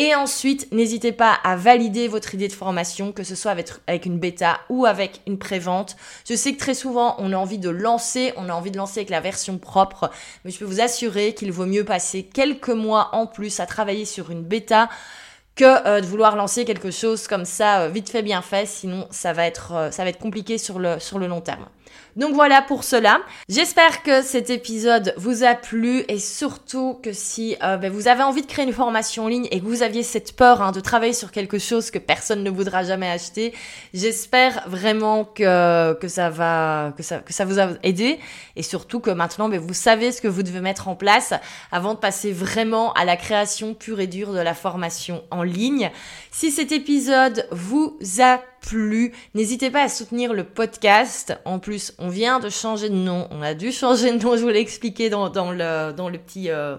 Et 0.00 0.14
ensuite, 0.14 0.70
n'hésitez 0.70 1.10
pas 1.10 1.32
à 1.42 1.56
valider 1.56 2.06
votre 2.06 2.32
idée 2.32 2.46
de 2.46 2.52
formation, 2.52 3.10
que 3.10 3.24
ce 3.24 3.34
soit 3.34 3.50
avec, 3.50 4.06
une 4.06 4.20
bêta 4.20 4.60
ou 4.68 4.86
avec 4.86 5.22
une 5.26 5.40
prévente. 5.40 5.96
Je 6.24 6.36
sais 6.36 6.52
que 6.52 6.58
très 6.60 6.74
souvent, 6.74 7.16
on 7.18 7.32
a 7.32 7.36
envie 7.36 7.58
de 7.58 7.68
lancer, 7.68 8.32
on 8.36 8.48
a 8.48 8.52
envie 8.52 8.70
de 8.70 8.76
lancer 8.76 9.00
avec 9.00 9.10
la 9.10 9.20
version 9.20 9.58
propre, 9.58 10.08
mais 10.44 10.52
je 10.52 10.58
peux 10.60 10.64
vous 10.64 10.80
assurer 10.80 11.34
qu'il 11.34 11.50
vaut 11.50 11.66
mieux 11.66 11.84
passer 11.84 12.22
quelques 12.22 12.68
mois 12.68 13.10
en 13.12 13.26
plus 13.26 13.58
à 13.58 13.66
travailler 13.66 14.04
sur 14.04 14.30
une 14.30 14.44
bêta 14.44 14.88
que 15.56 15.64
euh, 15.64 16.00
de 16.00 16.06
vouloir 16.06 16.36
lancer 16.36 16.64
quelque 16.64 16.92
chose 16.92 17.26
comme 17.26 17.44
ça 17.44 17.80
euh, 17.80 17.88
vite 17.88 18.08
fait 18.08 18.22
bien 18.22 18.42
fait 18.42 18.64
sinon 18.64 19.08
ça 19.10 19.32
va 19.32 19.44
être 19.44 19.72
euh, 19.72 19.90
ça 19.90 20.04
va 20.04 20.10
être 20.10 20.20
compliqué 20.20 20.56
sur 20.56 20.78
le 20.78 21.00
sur 21.00 21.18
le 21.18 21.26
long 21.26 21.40
terme. 21.40 21.66
Donc 22.16 22.34
voilà 22.34 22.62
pour 22.62 22.82
cela. 22.84 23.20
J'espère 23.48 24.02
que 24.02 24.22
cet 24.22 24.50
épisode 24.50 25.14
vous 25.16 25.44
a 25.44 25.54
plu 25.54 26.04
et 26.08 26.18
surtout 26.18 26.98
que 27.02 27.12
si 27.12 27.56
euh, 27.62 27.76
ben, 27.76 27.92
vous 27.92 28.08
avez 28.08 28.22
envie 28.22 28.42
de 28.42 28.46
créer 28.46 28.64
une 28.64 28.72
formation 28.72 29.24
en 29.24 29.28
ligne 29.28 29.46
et 29.50 29.60
que 29.60 29.64
vous 29.64 29.82
aviez 29.82 30.02
cette 30.02 30.34
peur 30.34 30.60
hein, 30.60 30.72
de 30.72 30.80
travailler 30.80 31.12
sur 31.12 31.30
quelque 31.30 31.58
chose 31.58 31.90
que 31.90 31.98
personne 31.98 32.42
ne 32.42 32.50
voudra 32.50 32.82
jamais 32.82 33.08
acheter, 33.08 33.54
j'espère 33.94 34.64
vraiment 34.66 35.24
que, 35.24 35.94
que, 35.94 36.08
ça 36.08 36.28
va, 36.28 36.92
que, 36.96 37.02
ça, 37.02 37.18
que 37.18 37.32
ça 37.32 37.44
vous 37.44 37.60
a 37.60 37.68
aidé 37.82 38.18
et 38.56 38.62
surtout 38.62 39.00
que 39.00 39.10
maintenant 39.10 39.48
ben, 39.48 39.60
vous 39.60 39.74
savez 39.74 40.10
ce 40.10 40.20
que 40.20 40.28
vous 40.28 40.42
devez 40.42 40.60
mettre 40.60 40.88
en 40.88 40.96
place 40.96 41.34
avant 41.70 41.94
de 41.94 41.98
passer 41.98 42.32
vraiment 42.32 42.92
à 42.94 43.04
la 43.04 43.16
création 43.16 43.74
pure 43.74 44.00
et 44.00 44.06
dure 44.06 44.32
de 44.32 44.40
la 44.40 44.54
formation 44.54 45.22
en 45.30 45.42
ligne. 45.42 45.90
Si 46.32 46.50
cet 46.50 46.72
épisode 46.72 47.46
vous 47.52 47.96
a 48.18 48.40
N'hésitez 49.34 49.70
pas 49.70 49.82
à 49.82 49.88
soutenir 49.88 50.32
le 50.32 50.44
podcast. 50.44 51.38
En 51.44 51.58
plus, 51.58 51.94
on 51.98 52.08
vient 52.08 52.40
de 52.40 52.48
changer 52.48 52.88
de 52.88 52.94
nom. 52.94 53.28
On 53.30 53.42
a 53.42 53.54
dû 53.54 53.72
changer 53.72 54.12
de 54.12 54.22
nom, 54.22 54.36
je 54.36 54.42
vous 54.42 54.48
l'ai 54.48 54.60
expliqué 54.60 55.10
dans, 55.10 55.28
dans, 55.30 55.52
le, 55.52 55.92
dans 55.92 56.08
le 56.08 56.18
petit... 56.18 56.50
Euh, 56.50 56.76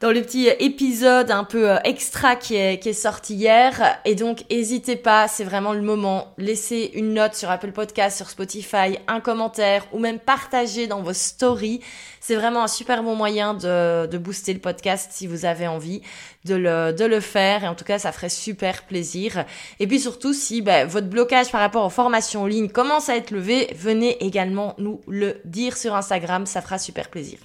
dans 0.00 0.12
le 0.12 0.22
petit 0.22 0.46
épisode 0.60 1.32
un 1.32 1.42
peu 1.42 1.70
euh, 1.70 1.78
extra 1.82 2.36
qui 2.36 2.54
est, 2.54 2.78
qui 2.78 2.90
est 2.90 2.92
sorti 2.92 3.34
hier. 3.34 3.98
Et 4.04 4.14
donc, 4.14 4.44
n'hésitez 4.48 4.94
pas, 4.94 5.26
c'est 5.26 5.42
vraiment 5.42 5.72
le 5.72 5.82
moment. 5.82 6.34
Laissez 6.38 6.92
une 6.94 7.14
note 7.14 7.34
sur 7.34 7.50
Apple 7.50 7.72
Podcast, 7.72 8.16
sur 8.16 8.30
Spotify, 8.30 8.98
un 9.08 9.18
commentaire 9.18 9.86
ou 9.92 9.98
même 9.98 10.20
partager 10.20 10.86
dans 10.86 11.02
vos 11.02 11.12
stories. 11.12 11.80
C'est 12.20 12.36
vraiment 12.36 12.62
un 12.62 12.68
super 12.68 13.02
bon 13.02 13.16
moyen 13.16 13.54
de, 13.54 14.06
de 14.06 14.18
booster 14.18 14.52
le 14.52 14.60
podcast 14.60 15.10
si 15.12 15.26
vous 15.26 15.44
avez 15.44 15.66
envie 15.66 16.00
de 16.44 16.54
le, 16.54 16.92
de 16.92 17.04
le 17.04 17.18
faire. 17.18 17.64
Et 17.64 17.68
en 17.68 17.74
tout 17.74 17.84
cas, 17.84 17.98
ça 17.98 18.12
ferait 18.12 18.28
super 18.28 18.84
plaisir. 18.84 19.44
Et 19.80 19.88
puis 19.88 19.98
surtout, 19.98 20.32
si 20.32 20.62
ben, 20.62 20.86
votre 20.86 21.08
blocage 21.08 21.50
par 21.50 21.60
rapport 21.60 21.84
aux 21.84 21.90
formations 21.90 22.42
en 22.42 22.46
ligne 22.46 22.68
commence 22.68 23.08
à 23.08 23.16
être 23.16 23.32
levé, 23.32 23.68
venez 23.74 24.24
également 24.24 24.76
nous 24.78 25.00
le 25.08 25.40
dire 25.44 25.76
sur 25.76 25.96
Instagram. 25.96 26.46
Ça 26.46 26.62
fera 26.62 26.78
super 26.78 27.08
plaisir. 27.08 27.38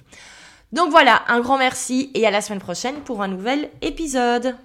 Donc 0.74 0.90
voilà, 0.90 1.22
un 1.28 1.38
grand 1.38 1.56
merci 1.56 2.10
et 2.14 2.26
à 2.26 2.32
la 2.32 2.40
semaine 2.40 2.58
prochaine 2.58 2.96
pour 2.96 3.22
un 3.22 3.28
nouvel 3.28 3.70
épisode. 3.80 4.56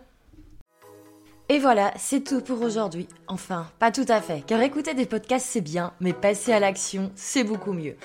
Et 1.50 1.60
voilà, 1.60 1.94
c'est 1.98 2.24
tout 2.24 2.42
pour 2.42 2.64
aujourd'hui. 2.64 3.08
Enfin, 3.28 3.68
pas 3.78 3.92
tout 3.92 4.08
à 4.08 4.20
fait, 4.20 4.44
car 4.48 4.60
écouter 4.64 4.96
des 4.96 5.06
podcasts 5.06 5.46
c'est 5.48 5.62
bien, 5.62 5.94
mais 6.00 6.14
passer 6.14 6.52
à 6.52 6.60
l'action 6.60 7.12
c'est 7.16 7.44
beaucoup 7.44 7.74
mieux. 7.74 7.96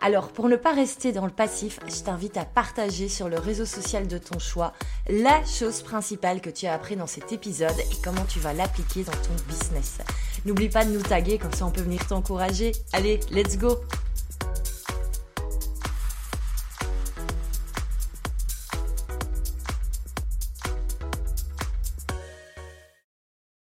Alors, 0.00 0.28
pour 0.28 0.48
ne 0.48 0.56
pas 0.56 0.72
rester 0.72 1.12
dans 1.12 1.26
le 1.26 1.30
passif, 1.30 1.80
je 1.86 2.02
t'invite 2.02 2.38
à 2.38 2.46
partager 2.46 3.10
sur 3.10 3.28
le 3.28 3.38
réseau 3.38 3.66
social 3.66 4.08
de 4.08 4.16
ton 4.16 4.38
choix 4.38 4.72
la 5.10 5.44
chose 5.44 5.82
principale 5.82 6.40
que 6.40 6.48
tu 6.48 6.64
as 6.66 6.72
appris 6.72 6.96
dans 6.96 7.06
cet 7.06 7.30
épisode 7.30 7.78
et 7.78 8.02
comment 8.02 8.24
tu 8.26 8.38
vas 8.38 8.54
l'appliquer 8.54 9.02
dans 9.02 9.12
ton 9.12 9.36
business. 9.46 9.98
N'oublie 10.46 10.70
pas 10.70 10.86
de 10.86 10.92
nous 10.92 11.02
taguer, 11.02 11.36
comme 11.36 11.52
ça 11.52 11.66
on 11.66 11.70
peut 11.70 11.82
venir 11.82 12.06
t'encourager. 12.06 12.72
Allez, 12.94 13.20
let's 13.30 13.58
go 13.58 13.76